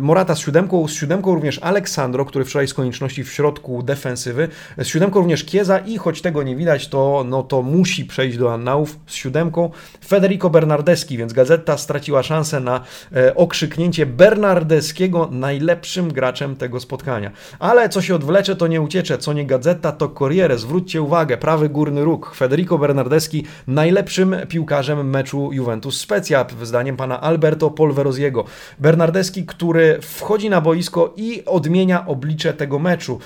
[0.00, 4.48] Morata z siódemką, z siódemką również Aleksandro, który wczoraj z konieczności w środku defensywy defensywy.
[4.78, 8.52] Z siódemką również Kieza i choć tego nie widać, to, no, to musi przejść do
[8.52, 9.70] annałów z siódemką
[10.06, 12.80] Federico Bernardeschi, więc Gazeta straciła szansę na
[13.16, 17.30] e, okrzyknięcie Bernardeskiego najlepszym graczem tego spotkania.
[17.58, 20.58] Ale co się odwlecze, to nie uciecze, co nie Gazeta, to Corriere.
[20.58, 22.34] Zwróćcie uwagę, prawy górny róg.
[22.34, 28.44] Federico Bernardeschi najlepszym piłkarzem meczu Juventus Specja, zdaniem pana Alberto Polveroziego.
[28.78, 33.18] Bernardeschi, który wchodzi na boisko i odmienia oblicze tego meczu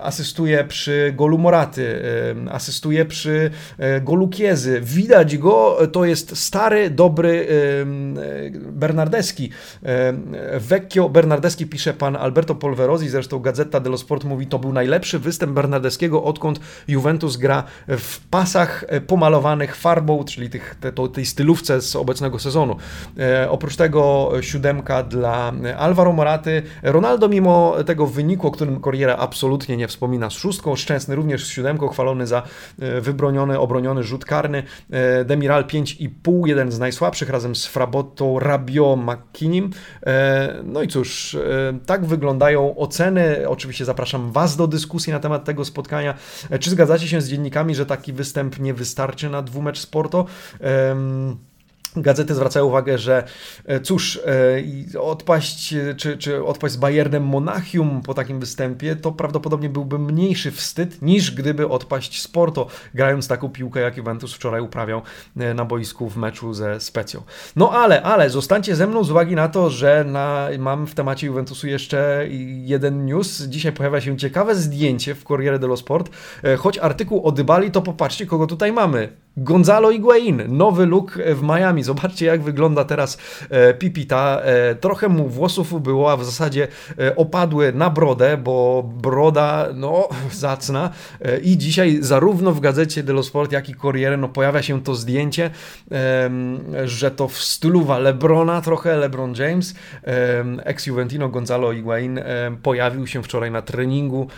[0.00, 2.02] asystuje przy golu Moraty,
[2.50, 4.80] asystuje przy e, golu Kiezy.
[4.80, 7.46] Widać go, to jest stary, dobry
[8.52, 9.50] Bernardeski.
[10.58, 15.52] Vecchio Bernardeski pisze pan Alberto Polverosi, zresztą Gazeta dello Sport mówi, to był najlepszy występ
[15.52, 21.96] Bernardeskiego, odkąd Juventus gra w pasach pomalowanych farbą, czyli tych, te, to, tej stylówce z
[21.96, 22.76] obecnego sezonu.
[23.48, 26.62] Oprócz tego siódemka dla Alvaro Moraty.
[26.82, 30.76] Ronaldo mimo tego wyniku, o którym Corriere absolutnie absolutnie nie wspomina z szóstką.
[30.76, 32.42] Szczęsny również z siódemką, chwalony za
[32.78, 34.62] e, wybroniony, obroniony rzut karny.
[34.90, 39.70] E, Demiral 5,5, jeden z najsłabszych razem z Frabotto, Rabio, McKinim.
[40.06, 41.36] E, no i cóż,
[41.86, 43.48] tak wyglądają oceny.
[43.48, 46.14] Oczywiście zapraszam Was do dyskusji na temat tego spotkania.
[46.60, 50.26] Czy zgadzacie się z dziennikami, że taki występ nie wystarczy na dwumecz sporto?
[51.96, 53.24] Gazety zwracają uwagę, że
[53.64, 54.20] e, cóż,
[54.94, 60.50] e, odpaść czy, czy odpaść z Bayernem Monachium po takim występie to prawdopodobnie byłby mniejszy
[60.50, 65.02] wstyd niż gdyby odpaść z Porto, grając taką piłkę jak Juventus wczoraj uprawiał
[65.36, 67.22] e, na boisku w meczu ze Specją.
[67.56, 71.26] No ale, ale zostańcie ze mną z uwagi na to, że na, mam w temacie
[71.26, 73.42] Juventusu jeszcze jeden news.
[73.42, 76.10] Dzisiaj pojawia się ciekawe zdjęcie w Corriere dello Sport.
[76.58, 79.08] Choć artykuł o Dybali, to popatrzcie kogo tutaj mamy.
[79.36, 83.18] Gonzalo Higuain, nowy look w Miami Zobaczcie, jak wygląda teraz
[83.78, 84.42] Pipita.
[84.80, 86.68] Trochę mu włosów ubyło, a w zasadzie
[87.16, 90.90] opadły na brodę, bo broda, no, zacna.
[91.42, 95.50] I dzisiaj zarówno w gazecie dello Sport, jak i Corriere, no, pojawia się to zdjęcie,
[96.84, 99.74] że to w stylu Lebrona trochę, LeBron James,
[100.64, 102.20] ex-Juventino Gonzalo Higuain
[102.62, 104.28] pojawił się wczoraj na treningu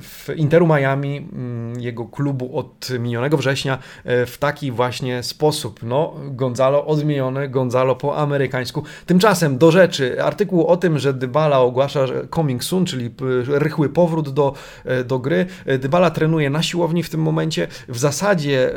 [0.00, 5.80] w Interu Miami, mm, jego klubu od minionego września, e, w taki właśnie sposób.
[5.82, 8.82] No, Gonzalo odmieniony, Gonzalo po amerykańsku.
[9.06, 13.10] Tymczasem do rzeczy, artykuł o tym, że Dybala ogłasza coming soon, czyli
[13.46, 15.46] rychły powrót do, e, do gry.
[15.66, 17.68] E, Dybala trenuje na siłowni w tym momencie.
[17.88, 18.70] W zasadzie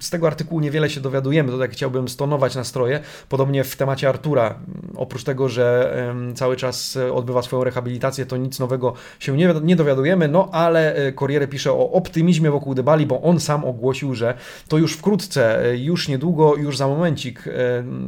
[0.00, 3.00] z tego artykułu niewiele się dowiadujemy, to tak chciałbym stonować nastroje.
[3.28, 4.58] Podobnie w temacie Artura,
[4.96, 5.94] oprócz tego, że
[6.34, 11.48] cały czas odbywa swoją rehabilitację, to nic nowego się nie, nie dowiadujemy, no ale Corriere
[11.48, 14.34] pisze o optymizmie wokół Dybali, bo on sam ogłosił, że
[14.68, 17.52] to już wkrótce, e, już niedługo, już za momencik, e,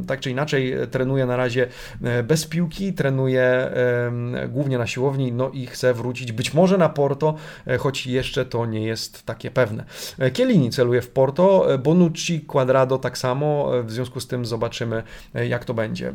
[0.07, 1.67] tak czy inaczej e, trenuje na razie
[2.23, 3.71] bez piłki, trenuje
[4.49, 7.35] głównie na siłowni, no i chce wrócić być może na Porto,
[7.79, 9.83] choć jeszcze to nie jest takie pewne.
[10.33, 15.73] Kielini celuje w Porto, Bonucci, Quadrado tak samo, w związku z tym zobaczymy jak to
[15.73, 16.13] będzie.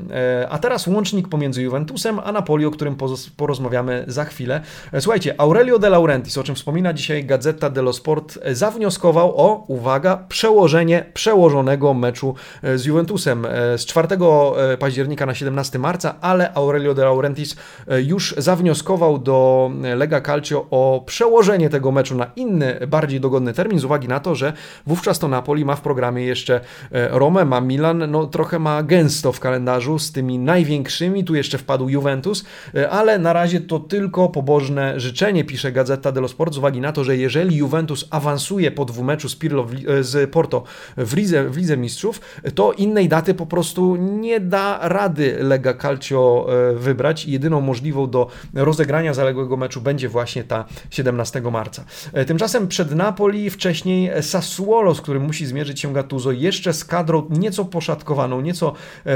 [0.50, 2.96] A teraz łącznik pomiędzy Juventusem a Napoli, o którym
[3.37, 4.61] porozmawiamy za chwilę.
[5.00, 11.04] Słuchajcie, Aurelio De Laurentiis, o czym wspomina dzisiaj Gazeta dello Sport, zawnioskował o, uwaga, przełożenie
[11.14, 16.94] przełożonego meczu e, z Juventusem e, z 4 e, października na 17 marca, ale Aurelio
[16.94, 17.57] De Laurentiis
[18.05, 23.85] już zawnioskował do Lega Calcio o przełożenie tego meczu na inny, bardziej dogodny termin, z
[23.85, 24.53] uwagi na to, że
[24.87, 29.40] wówczas to Napoli ma w programie jeszcze Romę, ma Milan, no trochę ma gęsto w
[29.40, 32.44] kalendarzu z tymi największymi, tu jeszcze wpadł Juventus,
[32.90, 37.05] ale na razie to tylko pobożne życzenie, pisze Gazeta dello Sport, z uwagi na to,
[37.05, 40.62] że jeżeli Juventus awansuje po dwumeczu z, Pirlo, e, z Porto
[40.96, 42.20] w Lidze, w Lidze Mistrzów,
[42.54, 47.26] to innej daty po prostu nie da rady Lega Calcio e, wybrać.
[47.26, 51.84] Jedyną możliwą do rozegrania zaległego meczu będzie właśnie ta 17 marca.
[52.12, 57.26] E, tymczasem przed Napoli wcześniej Sassuolo, z którym musi zmierzyć się Gattuso, jeszcze z kadrą
[57.30, 58.72] nieco poszatkowaną, nieco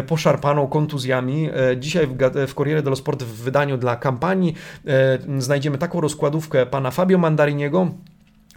[0.06, 1.48] poszarpaną kontuzjami.
[1.76, 2.16] Dzisiaj w,
[2.48, 4.54] w Corriere dello Sport w wydaniu dla kampanii
[5.38, 7.90] znajdziemy taką rozkładówkę pana Fabio Mandariniego,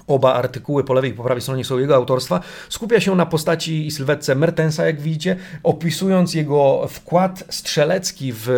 [0.09, 2.41] Oba artykuły po lewej i po prawej stronie są jego autorstwa.
[2.69, 8.49] Skupia się na postaci i sylwetce Mertensa, jak widzicie, opisując jego wkład strzelecki w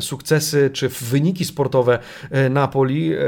[0.00, 1.98] sukcesy czy w wyniki sportowe
[2.30, 3.14] e, Napoli.
[3.14, 3.18] E,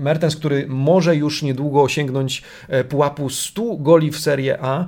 [0.00, 4.86] Mertens, który może już niedługo osiągnąć e, pułapu 100 goli w Serie A,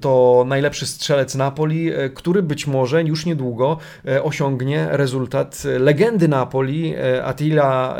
[0.00, 3.78] to najlepszy strzelec Napoli, który być może już niedługo
[4.22, 7.96] osiągnie rezultat legendy Napoli, Attila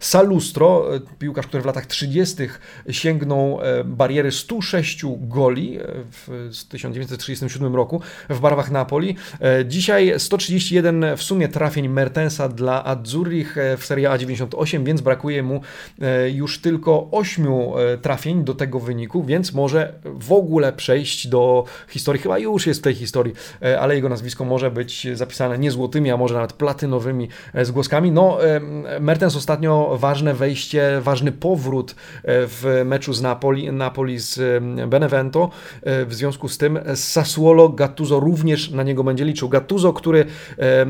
[0.00, 0.84] Salustro,
[1.18, 2.36] piłkarz, który w latach 30.
[2.90, 9.16] sięgnął e, bariery 106 goli e, w 1937 roku w barwach Napoli.
[9.40, 15.60] E, dzisiaj 131 w sumie trafień Mertensa dla Azzurrich w Serie A98, więc brakuje mu
[16.32, 17.46] już tylko 8
[18.02, 22.22] trafień do tego wyniku, więc może w ogóle przejść do historii.
[22.22, 23.34] Chyba już jest w tej historii,
[23.80, 27.28] ale jego nazwisko może być zapisane nie złotymi, a może nawet platynowymi
[27.62, 28.10] zgłoskami.
[28.10, 28.38] No,
[29.00, 35.50] Mertens ostatnio ważne wejście, ważny powód powrót e, w meczu z Napoli, Napoli z Benevento.
[35.82, 39.48] E, w związku z tym Sassuolo Gattuso również na niego będzie liczył.
[39.48, 40.26] Gattuso, który
[40.58, 40.86] e,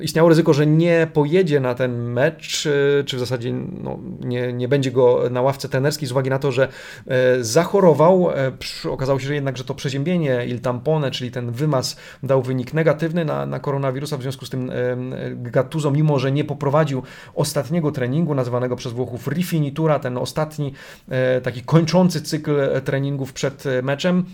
[0.00, 2.68] istniało ryzyko, że nie pojedzie na ten mecz,
[3.06, 6.52] czy w zasadzie no, nie, nie będzie go na ławce trenerskiej z uwagi na to,
[6.52, 6.68] że
[7.40, 8.28] zachorował.
[8.90, 13.24] Okazało się że jednak, że to przeziębienie il tampone, czyli ten wymaz dał wynik negatywny
[13.24, 14.16] na, na koronawirusa.
[14.16, 14.70] W związku z tym
[15.34, 17.02] Gattuso, mimo że nie poprowadził
[17.34, 20.72] ostatniego treningu, nazywanego przez Włochów Rifin, finitura, ten ostatni
[21.08, 24.24] e, taki kończący cykl treningów przed meczem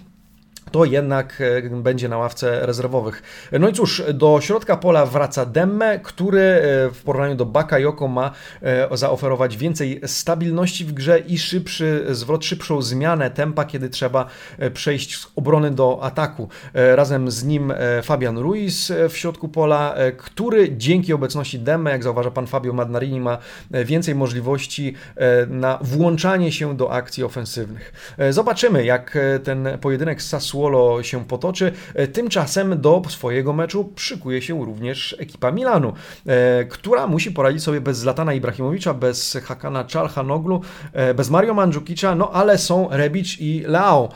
[0.71, 3.23] to jednak e, będzie na ławce rezerwowych.
[3.53, 8.31] No i cóż, do środka pola wraca Demme, który e, w porównaniu do Bakayoko ma
[8.63, 14.27] e, zaoferować więcej stabilności w grze i szybszy zwrot, szybszą zmianę tempa, kiedy trzeba
[14.75, 16.49] przejść z obrony do ataku.
[16.75, 22.47] Razem z nim Fabian Ruiz w środku pola, który dzięki obecności Demme, jak zauważa pan
[22.47, 23.39] Fabio Madnarini, ma
[23.71, 24.95] więcej możliwości
[25.49, 28.17] na włączanie się do akcji ofensywnych.
[28.31, 31.73] Zobaczymy, jak ten pojedynek z Sassuolo Sassuolo się potoczy.
[31.95, 35.93] E, tymczasem do swojego meczu szykuje się również ekipa Milanu,
[36.27, 40.61] e, która musi poradzić sobie bez Zlatana Ibrahimowicza, bez Hakana Czalhanoglu,
[40.93, 44.09] e, bez Mario Mandzukicza, no ale są Rebic i Leao.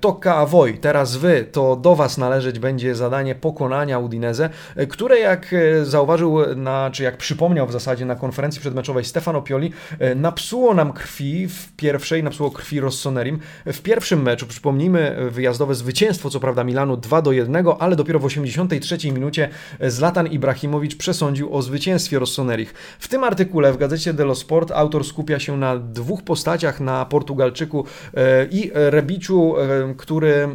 [0.00, 4.50] Toka Avoj, teraz wy, to do was należeć będzie zadanie pokonania Udineze,
[4.88, 9.72] które jak zauważył, na, czy jak przypomniał w zasadzie na konferencji przedmeczowej Stefano Pioli,
[10.16, 16.30] napsuło nam krwi w pierwszej, napsuło krwi Rossonerim w pierwszym meczu, przypomnijmy, wyjazd wyjazdowe zwycięstwo,
[16.30, 19.48] co prawda Milanu 2 do 1, ale dopiero w 83 minucie
[19.80, 22.74] Zlatan Ibrahimowicz przesądził o zwycięstwie Rossonerich.
[22.98, 27.84] W tym artykule w gazecie Dello Sport autor skupia się na dwóch postaciach, na Portugalczyku
[28.50, 29.54] i Rebiciu,
[29.96, 30.48] który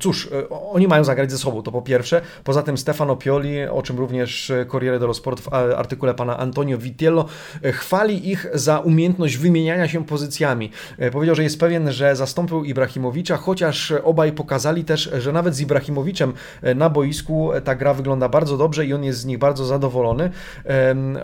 [0.00, 2.20] Cóż, e, oni mają zagrać ze sobą, to po pierwsze.
[2.44, 7.26] Poza tym Stefano Pioli, o czym również Corriere dello Sport w artykule pana Antonio Vitiello,
[7.62, 10.70] e, chwali ich za umiejętność wymieniania się pozycjami.
[10.98, 15.60] E, powiedział, że jest pewien, że zastąpił Ibrahimowicza, chociaż obaj pokazali też, że nawet z
[15.60, 16.32] Ibrahimowiczem
[16.74, 20.30] na boisku ta gra wygląda bardzo dobrze i on jest z nich bardzo zadowolony.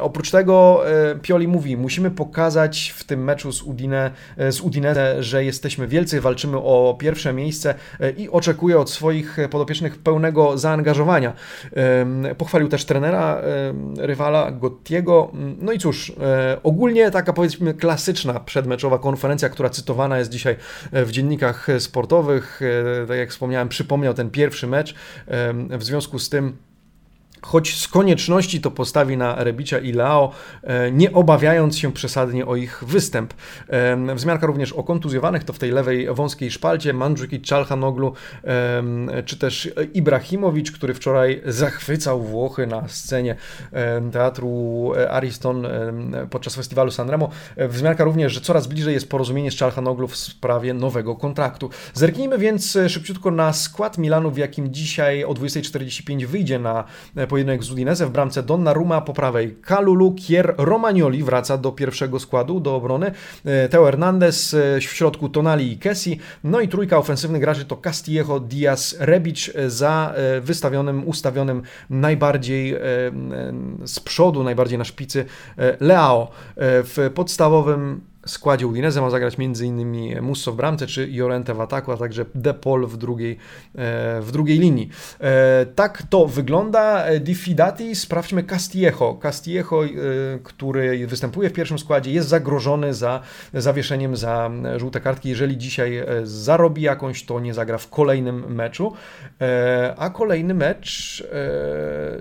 [0.00, 0.84] Oprócz tego
[1.22, 4.10] Pioli mówi, musimy pokazać w tym meczu z Udine,
[4.50, 9.98] z Udinese, że jesteśmy wielcy, walczymy o pierwsze miejsce, E, i oczekuje od swoich podopiecznych
[9.98, 11.32] pełnego zaangażowania.
[12.38, 13.42] Pochwalił też trenera
[13.98, 15.32] rywala Gottiego.
[15.60, 20.56] No i cóż, e, ogólnie taka powiedzmy klasyczna przedmeczowa konferencja, która cytowana jest dzisiaj
[20.92, 22.60] w dziennikach sportowych.
[23.02, 24.94] E, tak jak wspomniałem, przypomniał ten pierwszy mecz.
[25.70, 26.56] W związku z tym
[27.42, 32.56] choć z konieczności to postawi na Rebicia i Lao, e, nie obawiając się przesadnie o
[32.56, 33.34] ich występ.
[33.68, 38.12] E, wzmianka również o kontuzjowanych, to w tej lewej wąskiej szpalcie Mandzukic, Czalhanoglu,
[39.24, 43.36] czy też Ibrahimowicz, który wczoraj zachwycał Włochy na scenie
[44.12, 45.66] teatru Ariston
[46.30, 47.30] podczas festiwalu Sanremo.
[47.56, 51.70] E, wzmianka również, że coraz bliżej jest porozumienie z Czalhanoglu w sprawie nowego kontraktu.
[51.94, 56.84] Zerknijmy więc szybciutko na skład Milanu, w jakim dzisiaj o 20.45 wyjdzie na
[57.32, 62.60] pojedynek z Udinese w bramce Donnarumma po prawej Kalulu, Kier, Romagnoli wraca do pierwszego składu,
[62.60, 63.12] do obrony,
[63.44, 67.76] e, Teo Hernandez e, w środku Tonali i Kessi, no i trójka ofensywnych graczy to
[67.76, 72.74] Castillejo, Diaz, Rebic e, za wystawionym, ustawionym najbardziej
[73.84, 75.24] z przodu, najbardziej na szpicy
[75.80, 76.30] Leao.
[76.56, 80.22] W podstawowym składzie Udinese ma zagrać m.in.
[80.22, 83.32] Musso w bramce czy Jorente w ataku, a także Depol w drugiej,
[83.74, 84.90] e, w drugiej linii.
[85.20, 87.04] E, tak to wygląda.
[87.20, 89.18] Diffidati, sprawdźmy Castillejo.
[89.22, 89.88] Castillejo, e,
[90.42, 93.20] który występuje w pierwszym składzie, jest zagrożony za
[93.54, 95.28] zawieszeniem za żółte kartki.
[95.28, 98.92] Jeżeli dzisiaj zarobi jakąś, to nie zagra w kolejnym meczu.
[99.96, 101.24] A kolejny mecz,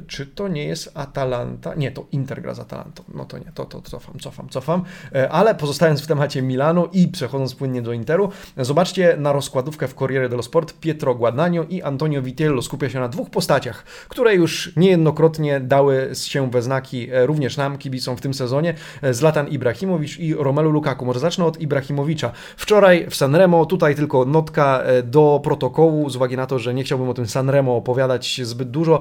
[0.08, 1.76] czy to nie jest Atalanta?
[1.76, 3.04] Nie, to Inter gra z Atalantą.
[3.14, 4.84] No to nie, to, to cofam, cofam, cofam.
[5.30, 5.56] Ale
[5.92, 10.30] pozostając Zostając w temacie Milanu i przechodząc płynnie do Interu, zobaczcie na rozkładówkę w Corriere
[10.30, 10.74] dello Sport.
[10.80, 16.50] Pietro Guadagno i Antonio Vitiello skupia się na dwóch postaciach, które już niejednokrotnie dały się
[16.52, 18.74] we znaki e, również nam, kibicom w tym sezonie.
[19.02, 21.06] E, Zlatan Ibrahimowicz i Romelu Lukaku.
[21.06, 22.32] Może zacznę od Ibrahimowicza.
[22.58, 26.84] Wczoraj w Sanremo, tutaj tylko notka e, do protokołu, z uwagi na to, że nie
[26.84, 29.00] chciałbym o tym Sanremo opowiadać zbyt dużo.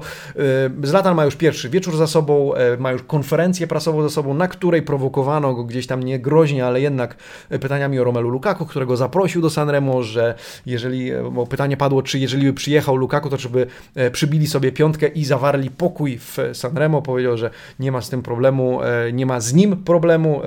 [0.83, 4.81] Zlatan ma już pierwszy wieczór za sobą, ma już konferencję prasową za sobą, na której
[4.81, 7.15] prowokowano go gdzieś tam nie groźnie, ale jednak
[7.49, 12.43] pytaniami o Romelu Lukaku, którego zaprosił do Sanremo, że jeżeli, bo pytanie padło, czy jeżeli
[12.45, 17.01] by przyjechał Lukaku, to czy by e, przybili sobie piątkę i zawarli pokój w Sanremo.
[17.01, 20.41] Powiedział, że nie ma z tym problemu, e, nie ma z nim problemu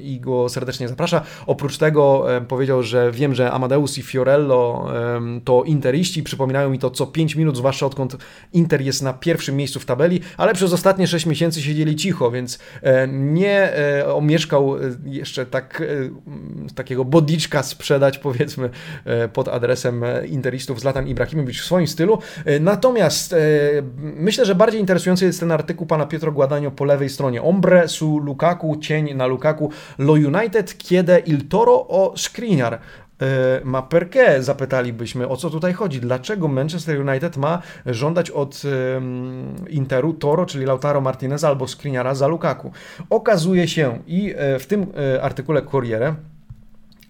[0.00, 1.22] i go serdecznie zaprasza.
[1.46, 4.88] Oprócz tego powiedział, że wiem, że Amadeus i Fiorello
[5.44, 8.16] to interiści, przypominają mi to co 5 minut, zwłaszcza odkąd
[8.52, 12.58] Inter jest na pierwszym miejscu w tabeli, ale przez ostatnie 6 miesięcy siedzieli cicho, więc
[12.82, 13.72] e, nie
[14.14, 15.82] omieszkał jeszcze tak tak,
[16.74, 18.70] takiego bodiczka sprzedać, powiedzmy,
[19.04, 22.18] e, pod adresem interistów Zlatan Ibrahimowicz w swoim stylu.
[22.44, 23.34] E, natomiast
[24.00, 27.42] myślę, że bardziej interesujący jest ten artykuł pana Pietro Guadagno po lewej stronie.
[27.42, 32.80] Ombre su Lukaku, cień na Lukaku, lo United chiede il toro o Skriniar.
[33.64, 34.42] Ma perché?
[34.42, 36.00] Zapytalibyśmy, o co tutaj chodzi.
[36.00, 38.62] Dlaczego Manchester United ma żądać od
[39.68, 42.72] Interu Toro, czyli Lautaro Martinez albo Skriniara za Lukaku?
[43.10, 46.14] Okazuje się i e, w tym e, artykule Corriere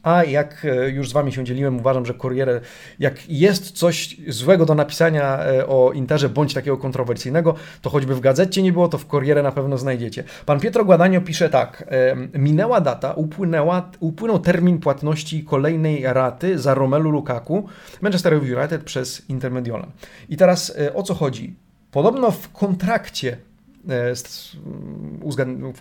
[0.03, 2.61] a jak e, już z Wami się dzieliłem, uważam, że Corriere,
[2.99, 8.21] jak jest coś złego do napisania e, o Interze, bądź takiego kontrowersyjnego, to choćby w
[8.21, 10.25] gazecie nie było, to w Corriere na pewno znajdziecie.
[10.47, 11.85] Pan Pietro Guadagno pisze tak.
[12.35, 17.69] Minęła data, upłynęła, upłynął termin płatności kolejnej raty za Romelu Lukaku
[18.01, 19.87] Manchester United przez Intermediola.
[20.29, 21.57] I teraz e, o co chodzi?
[21.91, 23.50] Podobno w kontrakcie E,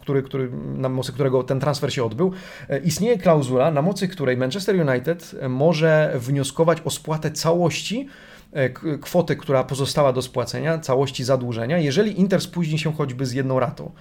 [0.02, 2.32] który, który, na mocy którego ten transfer się odbył,
[2.70, 8.08] e, istnieje klauzula, na mocy której Manchester United może wnioskować o spłatę całości
[8.54, 13.60] e, kwoty, która pozostała do spłacenia, całości zadłużenia, jeżeli Inter spóźni się choćby z jedną
[13.60, 13.92] ratą.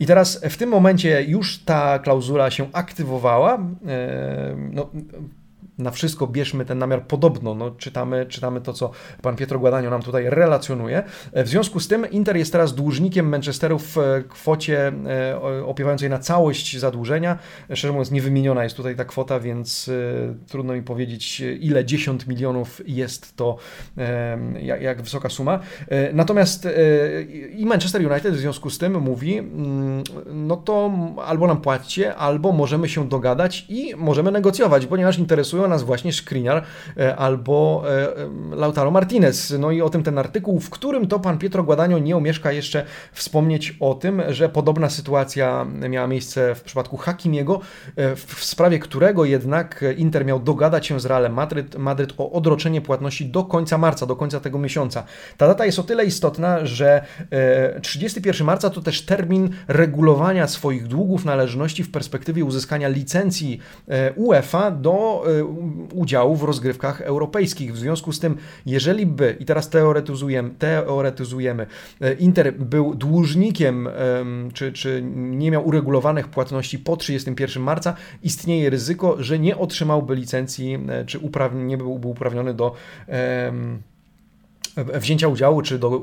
[0.00, 3.58] I teraz w tym momencie już ta klauzula się aktywowała.
[4.72, 4.90] No,
[5.78, 7.54] na wszystko bierzmy ten namiar podobno.
[7.54, 8.90] No, czytamy, czytamy to, co
[9.22, 11.02] pan Pietro Guadagno nam tutaj relacjonuje.
[11.32, 13.96] W związku z tym Inter jest teraz dłużnikiem Manchesteru w
[14.28, 14.92] kwocie
[15.66, 17.38] opiewającej na całość zadłużenia.
[17.74, 19.90] Szczerze mówiąc, niewymieniona jest tutaj ta kwota, więc
[20.48, 23.56] trudno mi powiedzieć, ile 10 milionów jest to,
[24.80, 25.60] jak wysoka suma.
[26.12, 26.68] Natomiast
[27.50, 30.92] i Manchester United w związku z tym mówi, mm, no to
[31.24, 36.62] albo nam płacicie, albo możemy się dogadać i możemy negocjować, ponieważ interesują nas właśnie Skriniar
[36.96, 37.84] e, albo
[38.52, 39.54] e, Lautaro Martinez.
[39.58, 42.84] No i o tym ten artykuł, w którym to pan Pietro Guadagno nie omieszka jeszcze
[43.12, 47.60] wspomnieć o tym, że podobna sytuacja miała miejsce w przypadku Hakimiego,
[47.96, 52.80] e, w sprawie którego jednak Inter miał dogadać się z Realem Madryt, Madryt o odroczenie
[52.80, 55.04] płatności do końca marca, do końca tego miesiąca.
[55.36, 57.04] Ta data jest o tyle istotna, że
[57.82, 63.60] 31 marca to też termin regulowania swoich długów, należności w perspektywie uzyskania licencji
[64.16, 65.24] UEFA do
[65.92, 67.72] udziału w rozgrywkach europejskich.
[67.72, 68.36] W związku z tym,
[68.66, 71.66] jeżeli by, i teraz teoretyzujemy, teoretyzujemy
[72.00, 73.88] e, Inter był dłużnikiem,
[74.52, 80.78] czy, czy nie miał uregulowanych płatności po 31 marca, istnieje ryzyko, że nie otrzymałby licencji,
[81.06, 81.20] czy
[81.54, 82.74] nie byłby uprawniony do
[84.76, 86.00] wzięcia udziału czy do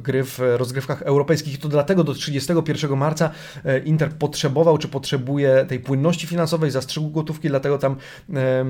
[0.00, 1.54] gry w rozgrywkach europejskich.
[1.54, 3.30] I to dlatego do 31 marca
[3.64, 7.96] e, Inter potrzebował czy potrzebuje tej płynności finansowej, zastrzygu gotówki, dlatego tam
[8.34, 8.64] e,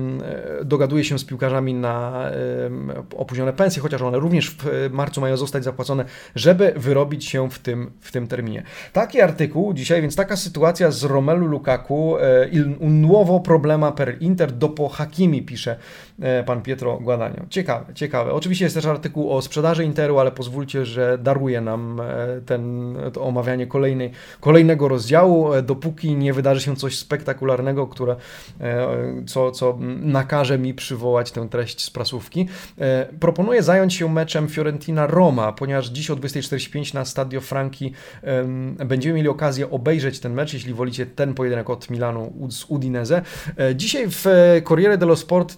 [0.65, 2.23] dogaduje się z piłkarzami na
[3.17, 6.05] opóźnione pensje, chociaż one również w marcu mają zostać zapłacone,
[6.35, 8.63] żeby wyrobić się w tym, w tym terminie.
[8.93, 14.51] Taki artykuł dzisiaj, więc taka sytuacja z Romelu Lukaku, e, il nuovo problema per Inter
[14.51, 15.75] dopo Hakimi, pisze
[16.45, 17.45] pan Pietro Guadagno.
[17.49, 18.33] Ciekawe, ciekawe.
[18.33, 23.23] Oczywiście jest też artykuł o sprzedaży Interu, ale pozwólcie, że daruje nam e, ten, to
[23.23, 28.15] omawianie kolejnej, kolejnego rozdziału, e, dopóki nie wydarzy się coś spektakularnego, które,
[28.61, 28.87] e,
[29.25, 32.47] co, co nakaże mi przywołać tę treść z prasówki.
[33.19, 37.93] Proponuję zająć się meczem Fiorentina-Roma, ponieważ dziś o 20.45 na Stadio Franki
[38.85, 43.21] będziemy mieli okazję obejrzeć ten mecz, jeśli wolicie ten pojedynek od Milanu z Udinese.
[43.75, 44.25] Dzisiaj w
[44.67, 45.57] Corriere dello Sport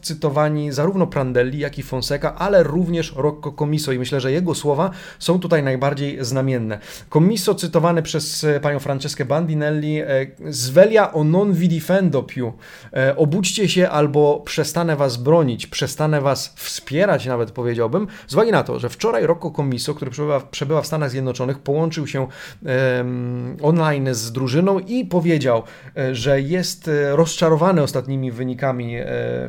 [0.70, 5.40] zarówno Prandelli, jak i Fonseca, ale również Rocco Comiso i myślę, że jego słowa są
[5.40, 6.80] tutaj najbardziej znamienne.
[7.10, 10.06] Comiso cytowany przez e, panią Franceskę Bandinelli e,
[10.52, 12.54] Svelia o non vi difendo più.
[12.94, 18.64] E, obudźcie się albo przestanę was bronić, przestanę was wspierać nawet powiedziałbym, z uwagi na
[18.64, 22.28] to, że wczoraj Rocco Comiso, który przebywa, przebywa w Stanach Zjednoczonych, połączył się
[22.66, 25.64] um, online z drużyną i powiedział,
[26.12, 28.96] że jest rozczarowany ostatnimi wynikami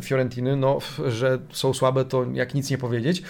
[0.02, 3.22] Fiorentiny, no, że są słabe, to jak nic nie powiedzieć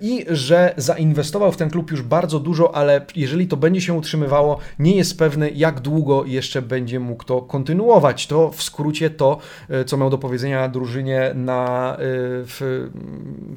[0.00, 4.58] i że zainwestował w ten klub już bardzo dużo, ale jeżeli to będzie się utrzymywało,
[4.78, 8.26] nie jest pewny, jak długo jeszcze będzie mógł to kontynuować.
[8.26, 9.38] To w skrócie to,
[9.68, 12.88] e, co miał do powiedzenia drużynie na, e, w,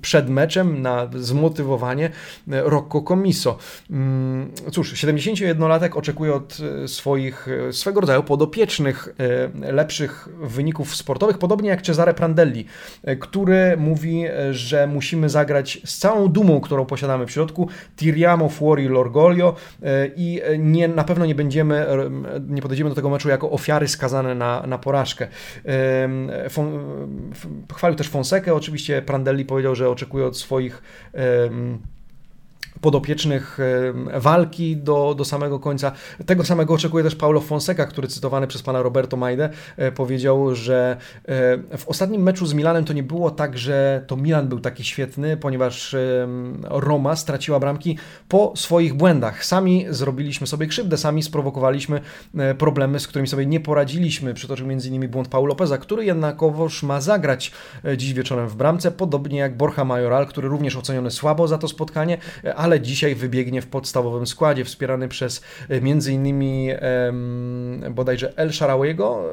[0.01, 3.57] przed meczem, na zmotywowanie e, Rocco Comiso.
[3.89, 9.15] Mm, cóż, 71-latek oczekuje od swoich, swego rodzaju podopiecznych
[9.61, 12.65] lepszych wyników sportowych, podobnie jak Cesare Prandelli,
[13.77, 17.69] mówi, że musimy zagrać z całą dumą, którą posiadamy w środku.
[17.95, 19.53] Tiriamo fuori l'orgoglio
[19.83, 22.09] e, i nie, na pewno nie będziemy, e,
[22.47, 25.27] nie podejdziemy do tego meczu jako ofiary skazane na, na porażkę.
[27.73, 30.81] Chwalił też Fonsekę, oczywiście Prandelli powiedział, że oczekuje od swoich
[32.81, 33.57] podopiecznych
[34.13, 35.91] walki do, do samego końca.
[36.25, 40.97] Tego samego oczekuje też Paulo Fonseca, który cytowany przez pana Roberto Majde e, powiedział, że
[41.25, 44.83] e, w ostatnim meczu z Milanem to nie było tak, że to Milan był taki
[44.83, 45.95] świetny, ponieważ
[46.63, 49.45] Roma straciła bramki po swoich błędach.
[49.45, 52.01] Sami zrobiliśmy sobie krzywdę, sami sprowokowaliśmy
[52.37, 54.33] e, problemy, z którymi sobie nie poradziliśmy.
[54.33, 55.09] Przytoczył m.in.
[55.09, 57.51] błąd Paulo Lopeza, który jednakowoż ma zagrać
[57.97, 62.17] dziś wieczorem w bramce, podobnie jak Borja Majoral, który również oceniony słabo za to spotkanie,
[62.55, 65.81] ale ale dzisiaj wybiegnie w podstawowym składzie, wspierany przez e,
[66.13, 66.69] innymi
[67.91, 69.25] bodajże El Sharawiego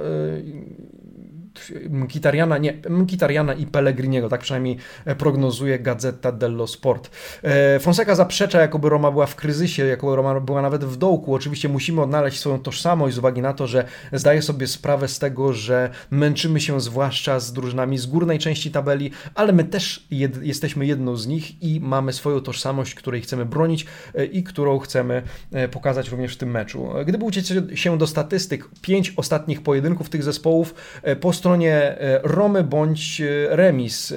[1.90, 7.10] Mkitariana, nie, Mkitariana i Pellegriniego, tak przynajmniej e, prognozuje Gazeta dello Sport.
[7.42, 11.34] E, Fonseca zaprzecza, jakoby Roma była w kryzysie, jakoby Roma była nawet w dołku.
[11.34, 15.52] Oczywiście musimy odnaleźć swoją tożsamość z uwagi na to, że zdaje sobie sprawę z tego,
[15.52, 20.86] że męczymy się zwłaszcza z drużynami z górnej części tabeli, ale my też jed jesteśmy
[20.86, 25.22] jedną z nich i mamy swoją tożsamość, której chcemy bronić e, i którą chcemy
[25.70, 26.88] pokazać również w tym meczu.
[27.06, 30.74] Gdyby uciec się do statystyk, pięć ostatnich pojedynków tych zespołów
[31.20, 34.12] po stronie e, Romy bądź e, remis.
[34.12, 34.16] E,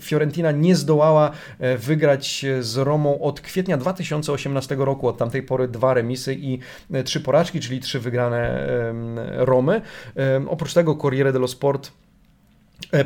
[0.00, 1.30] Fiorentina nie zdołała
[1.78, 5.08] wygrać z Romą od kwietnia 2018 roku.
[5.08, 6.58] Od tamtej pory dwa remisy i
[7.04, 8.66] trzy porażki, czyli trzy wygrane
[9.36, 9.80] Romy.
[10.48, 11.92] Oprócz tego Corriere dello Sport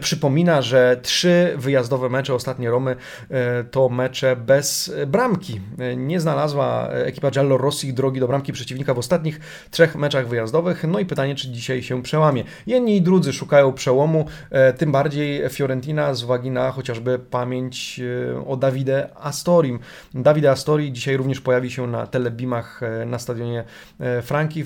[0.00, 2.96] przypomina, że trzy wyjazdowe mecze, ostatnie Romy,
[3.30, 5.60] e, to mecze bez bramki.
[5.78, 9.40] E, nie znalazła ekipa Giallo Rossi drogi do bramki przeciwnika w ostatnich
[9.70, 10.84] trzech meczach wyjazdowych.
[10.88, 12.44] No i pytanie, czy dzisiaj się przełamie.
[12.66, 14.26] Jedni i drudzy szukają przełomu,
[14.78, 18.00] tym bardziej Fiorentina z uwagi na chociażby pamięć
[18.46, 19.78] o Davide Astorim.
[20.14, 23.64] Davide Astori dzisiaj również pojawi się na telebimach na stadionie
[24.22, 24.64] Franki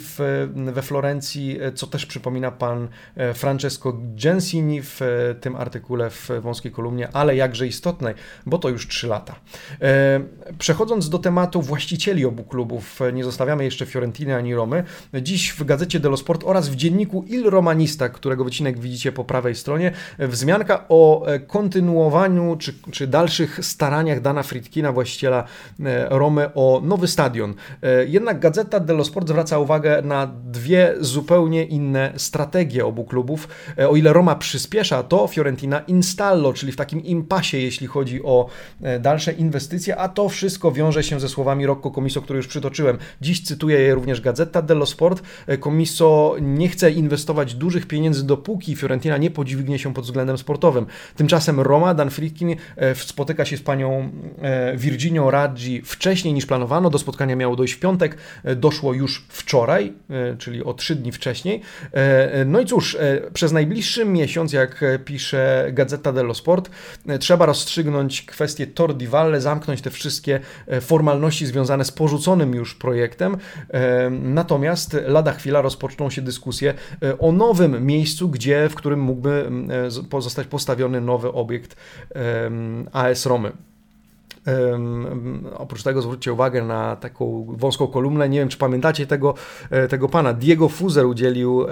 [0.54, 2.88] we Florencji, co też przypomina pan
[3.34, 4.91] Francesco Gensini w
[5.40, 8.14] tym artykule w wąskiej kolumnie, ale jakże istotnej,
[8.46, 9.34] bo to już 3 lata.
[9.80, 10.20] E,
[10.58, 14.84] przechodząc do tematu właścicieli obu klubów, nie zostawiamy jeszcze Fiorentiny ani Romy.
[15.22, 19.54] Dziś w gazecie Dello Sport oraz w dzienniku Il Romanista, którego wycinek widzicie po prawej
[19.54, 25.44] stronie, wzmianka o kontynuowaniu czy, czy dalszych staraniach Dana Fritkina, właściciela
[25.80, 27.54] e, Romy, o nowy stadion.
[27.82, 33.48] E, jednak gazeta Dello Sport zwraca uwagę na dwie zupełnie inne strategie obu klubów.
[33.88, 38.48] O ile Roma przyspiesza to Fiorentina installo, czyli w takim impasie, jeśli chodzi o
[38.82, 42.98] e, dalsze inwestycje, a to wszystko wiąże się ze słowami Rocco Comiso, które już przytoczyłem.
[43.20, 45.22] Dziś cytuję je również Gazeta dello Sport.
[45.46, 50.86] E, Comiso nie chce inwestować dużych pieniędzy, dopóki Fiorentina nie podźwignie się pod względem sportowym.
[51.16, 54.10] Tymczasem Roma, Dan Friedkin e, spotyka się z panią
[54.76, 56.90] Virginią Raggi wcześniej niż planowano.
[56.90, 58.16] Do spotkania miało dojść w piątek,
[58.56, 59.92] doszło już wczoraj,
[60.38, 61.60] czyli o trzy dni wcześniej.
[62.46, 62.96] No i cóż,
[63.32, 64.71] przez najbliższy miesiąc, jak
[65.04, 66.70] pisze Gazeta dello Sport,
[67.20, 72.74] trzeba rozstrzygnąć kwestię Tor di Valle, zamknąć te wszystkie e, formalności związane z porzuconym już
[72.74, 73.36] projektem.
[73.70, 79.50] E, natomiast lada chwila rozpoczną się dyskusje e, o nowym miejscu, gdzie, w którym mógłby
[80.18, 81.76] zostać postawiony nowy obiekt
[82.92, 83.52] AS Romy.
[85.56, 88.28] Oprócz tego zwróćcie uwagę na taką wąską kolumnę.
[88.28, 89.34] Nie wiem, czy pamiętacie tego,
[89.70, 90.32] e, tego pana.
[90.32, 91.66] Diego Fuzer udzielił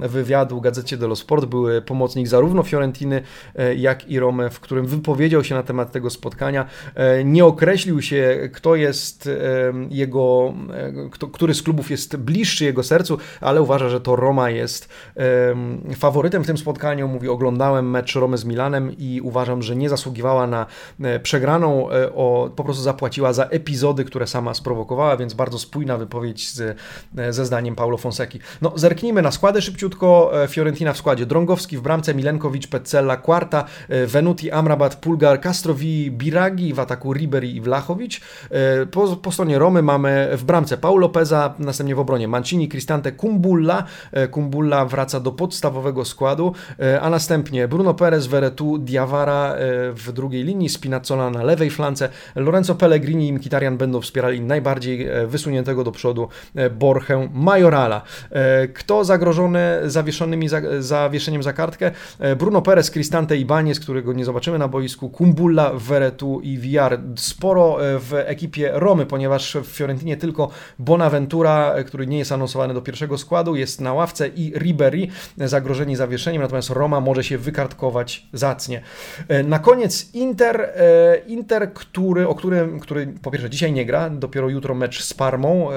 [0.00, 1.44] wywiadu gazecie dello Sport.
[1.44, 3.22] Były pomocnik zarówno Fiorentiny,
[3.56, 6.66] e, jak i Rome, w którym wypowiedział się na temat tego spotkania.
[6.94, 9.28] E, nie określił się, kto jest
[9.90, 10.54] jego,
[11.10, 14.88] kto, który z klubów jest bliższy jego sercu, ale uważa, że to Roma jest
[15.96, 17.08] faworytem w tym spotkaniu.
[17.08, 20.66] Mówi, oglądałem mecz Romy z Milanem i uważam, że nie zasługiwała na
[21.22, 26.78] przegraną o, po prostu zapłaciła za epizody, które sama sprowokowała, więc bardzo spójna wypowiedź z,
[27.30, 28.40] ze zdaniem Paulo Fonseki.
[28.62, 30.42] No, zerknijmy na składy szybciutko.
[30.42, 31.26] E, Fiorentina w składzie.
[31.26, 37.48] Drągowski w bramce, Milenkowicz, Petzella, Quarta, e, Venuti, Amrabat, Pulgar, Castrovi, Biragi, w ataku Ribery
[37.48, 38.20] i Vlachowicz.
[38.50, 43.12] E, po, po stronie Romy mamy w bramce Paulo Peza, następnie w obronie Mancini, Cristante,
[43.12, 43.84] Kumbulla.
[44.30, 46.52] Kumbulla wraca do podstawowego składu,
[47.00, 49.54] a następnie Bruno Perez, Veretu, Diawara
[49.92, 52.01] w drugiej linii, Spinazzola na lewej flance,
[52.34, 58.02] Lorenzo Pellegrini i Mkhitaryan będą wspierali najbardziej e, wysuniętego do przodu e, Borchę Majorala.
[58.30, 61.90] E, kto zagrożony zawieszonymi za, zawieszeniem za kartkę?
[62.36, 67.00] Bruno Perez, Cristante i Banies, którego nie zobaczymy na boisku, Kumbulla, Veretu i Villar.
[67.16, 73.18] Sporo w ekipie Romy, ponieważ w Fiorentinie tylko Bonaventura, który nie jest anonsowany do pierwszego
[73.18, 78.82] składu, jest na ławce i Ribery zagrożeni zawieszeniem, natomiast Roma może się wykartkować zacnie.
[79.44, 80.72] Na koniec Inter,
[81.26, 85.68] Inter, który, o którym, który po pierwsze dzisiaj nie gra, dopiero jutro mecz z Parmą.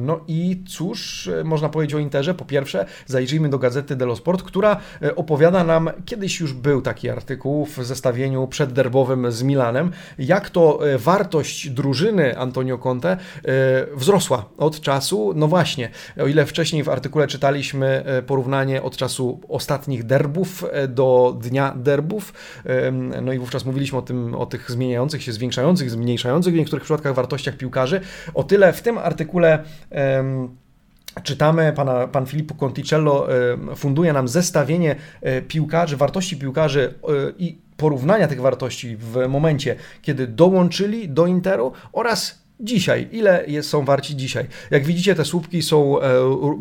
[0.00, 2.34] No i cóż, można powiedzieć o Interze.
[2.34, 7.10] Po pierwsze, zajrzyjmy do gazety Dello Sport, która e, opowiada nam, kiedyś już był taki
[7.10, 13.16] artykuł w zestawieniu przedderbowym z Milanem, jak to e, wartość drużyny Antonio Conte e,
[13.96, 15.90] wzrosła od czasu, no właśnie,
[16.22, 22.32] o ile wcześniej w artykule czytaliśmy porównanie od czasu ostatnich derbów do dnia derbów,
[23.22, 26.84] no i wówczas mówiliśmy o tym, o tych zmieniach zmieniających się, zwiększających, zmniejszających w niektórych
[26.84, 28.00] przypadkach wartościach piłkarzy.
[28.34, 29.64] O tyle w tym artykule.
[29.90, 30.56] Um,
[31.22, 33.28] czytamy, pana, pan Filippo Conticello
[33.76, 40.26] funduje nam zestawienie e, piłkarzy, wartości piłkarzy e, i porównania tych wartości w momencie, kiedy
[40.26, 43.08] dołączyli do Interu oraz dzisiaj.
[43.12, 44.46] Ile są warci dzisiaj?
[44.70, 46.18] Jak widzicie, te słupki są e,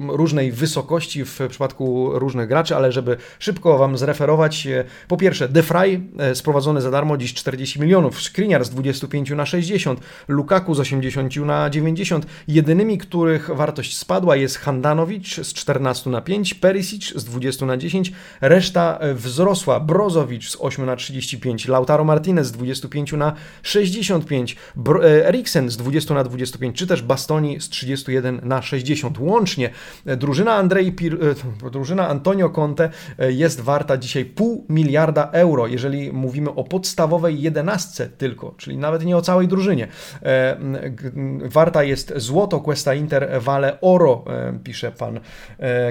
[0.07, 6.01] różnej wysokości w przypadku różnych graczy, ale żeby szybko Wam zreferować, e, po pierwsze, Defray
[6.19, 11.35] e, sprowadzony za darmo, dziś 40 milionów, Skriniar z 25 na 60, Lukaku z 80
[11.35, 12.25] na 90.
[12.47, 18.11] Jedynymi, których wartość spadła jest Handanowicz z 14 na 5, Perisic z 20 na 10,
[18.41, 23.33] reszta wzrosła, Brozowicz z 8 na 35, Lautaro Martinez z 25 na
[23.63, 29.19] 65, Bro Eriksen z 20 na 25, czy też Bastoni z 31 na 60.
[29.19, 29.69] Łącznie
[30.05, 31.17] drużyna Andrei Pir...
[31.71, 38.53] drużyna Antonio Conte jest warta dzisiaj pół miliarda euro, jeżeli mówimy o podstawowej jedenastce tylko,
[38.57, 39.87] czyli nawet nie o całej drużynie.
[41.45, 44.25] Warta jest złoto Questa Inter Vale Oro,
[44.63, 45.19] pisze pan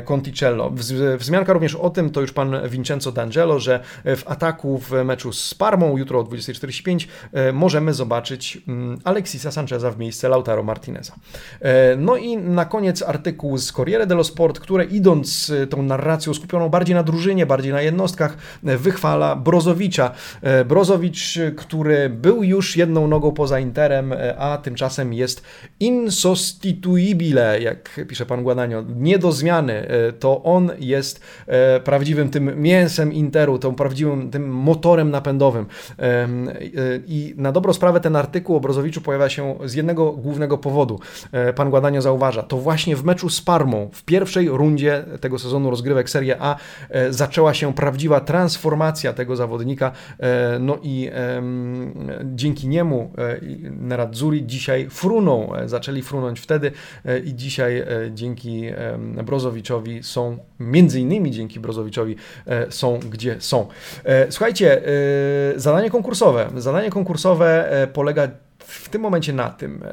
[0.04, 0.72] Conticello.
[1.18, 5.54] Wzmianka również o tym, to już pan Vincenzo D'Angelo, że w ataku w meczu z
[5.54, 11.14] Parmą jutro o 20.45 e, możemy zobaczyć mm, Alexisa Sancheza w miejsce Lautaro Martineza.
[11.60, 16.68] E, no i na koniec artykuł z Corriere dello Sport, które idąc tą narracją skupioną
[16.68, 20.10] bardziej na drużynie, bardziej na jednostkach, e, wychwala Brozowicza.
[20.66, 25.42] Brozowicz, który był już jedną nogą poza Interem, a tymczasem jest
[25.80, 29.88] insostituibile, jak pisze pan Guadagno, nie do zmiany.
[30.20, 31.20] To on jest
[31.84, 35.66] prawdziwym tym mięsem Interu, tą prawdziwym tym motorem napędowym.
[37.06, 41.00] I na dobrą sprawę ten artykuł o Brozowiczu pojawia się z jednego głównego powodu.
[41.32, 45.70] E, pan Guadagno zauważa, to właśnie w meczu z Parmą, w pierwszej rundzie tego sezonu
[45.70, 46.56] rozgrywek Serie A
[46.90, 51.10] e, zaczęła się prawdziwa transformacja tego zawodnika, e, no i
[52.24, 53.12] dzięki niemu
[53.70, 56.72] Nerazzurri dzisiaj fruną, zaczęli frunąć wtedy
[57.24, 58.62] i dzisiaj dzięki
[59.24, 62.16] Brozowiczowi są, między innymi dzięki Brozowiczowi
[62.70, 63.66] są gdzie są.
[64.30, 64.82] Słuchajcie,
[65.56, 66.50] zadanie konkursowe.
[66.56, 68.28] Zadanie konkursowe polega
[68.58, 69.88] w tym momencie na tym, e,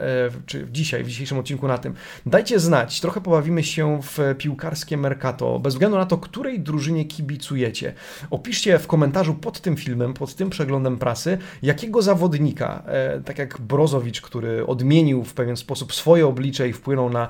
[0.45, 1.93] czy dzisiaj, w dzisiejszym odcinku na tym,
[2.26, 7.93] dajcie znać, trochę pobawimy się w piłkarskie Mercato, bez względu na to, której drużynie kibicujecie.
[8.30, 13.61] Opiszcie w komentarzu pod tym filmem, pod tym przeglądem prasy, jakiego zawodnika, e, tak jak
[13.61, 17.28] Brozowicz, który odmienił w pewien sposób swoje oblicze i wpłynął na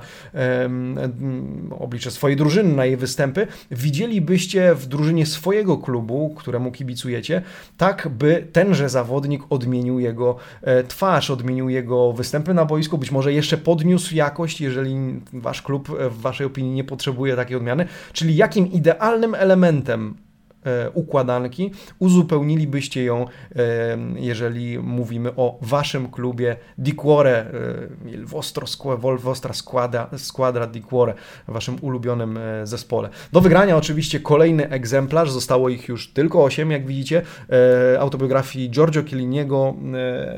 [1.78, 7.42] oblicze swojej drużyny, na jej występy, widzielibyście w drużynie swojego klubu, któremu kibicujecie,
[7.76, 10.84] tak by tenże zawodnik odmienił jego e,
[11.24, 16.20] twarz, odmienił jego występy na boisku, być może jeszcze podniósł jakość, jeżeli wasz klub w
[16.20, 17.86] waszej opinii nie potrzebuje takiej odmiany.
[18.12, 20.14] Czyli jakim idealnym elementem
[20.94, 27.46] układanki, uzupełnilibyście ją, e, jeżeli mówimy o waszym klubie di cuore,
[28.24, 28.66] vostro,
[29.54, 31.14] squadra, squadra di cuore,
[31.48, 33.08] waszym ulubionym e, zespole.
[33.32, 37.22] Do wygrania oczywiście kolejny egzemplarz, zostało ich już tylko 8, jak widzicie,
[37.98, 39.74] autobiografii Giorgio Chielliniego,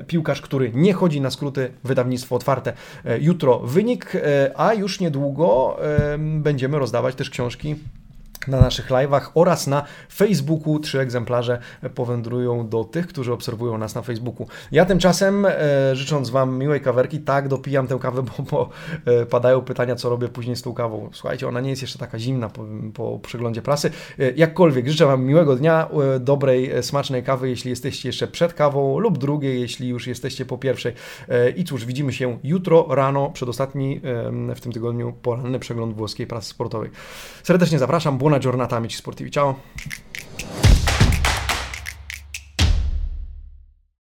[0.06, 2.72] piłkarz, który nie chodzi na skróty, wydawnictwo otwarte.
[3.20, 4.12] Jutro wynik,
[4.56, 5.76] a już niedługo
[6.18, 7.76] będziemy rozdawać też książki
[8.48, 10.78] na naszych live'ach oraz na Facebooku.
[10.78, 11.58] Trzy egzemplarze
[11.94, 14.46] powędrują do tych, którzy obserwują nas na Facebooku.
[14.72, 18.68] Ja tymczasem, e, życząc Wam miłej kawerki, tak, dopijam tę kawę, bo, bo
[19.04, 21.10] e, padają pytania, co robię później z tą kawą.
[21.12, 22.64] Słuchajcie, ona nie jest jeszcze taka zimna po,
[22.94, 23.90] po przeglądzie prasy.
[24.18, 25.88] E, jakkolwiek, życzę Wam miłego dnia,
[26.20, 30.92] dobrej, smacznej kawy, jeśli jesteście jeszcze przed kawą lub drugiej, jeśli już jesteście po pierwszej.
[31.56, 34.00] I cóż, widzimy się jutro rano, przedostatni
[34.56, 36.90] w tym tygodniu poranny przegląd włoskiej prasy sportowej.
[37.42, 39.60] Serdecznie zapraszam, Buona giornata amici sportivi, ciao!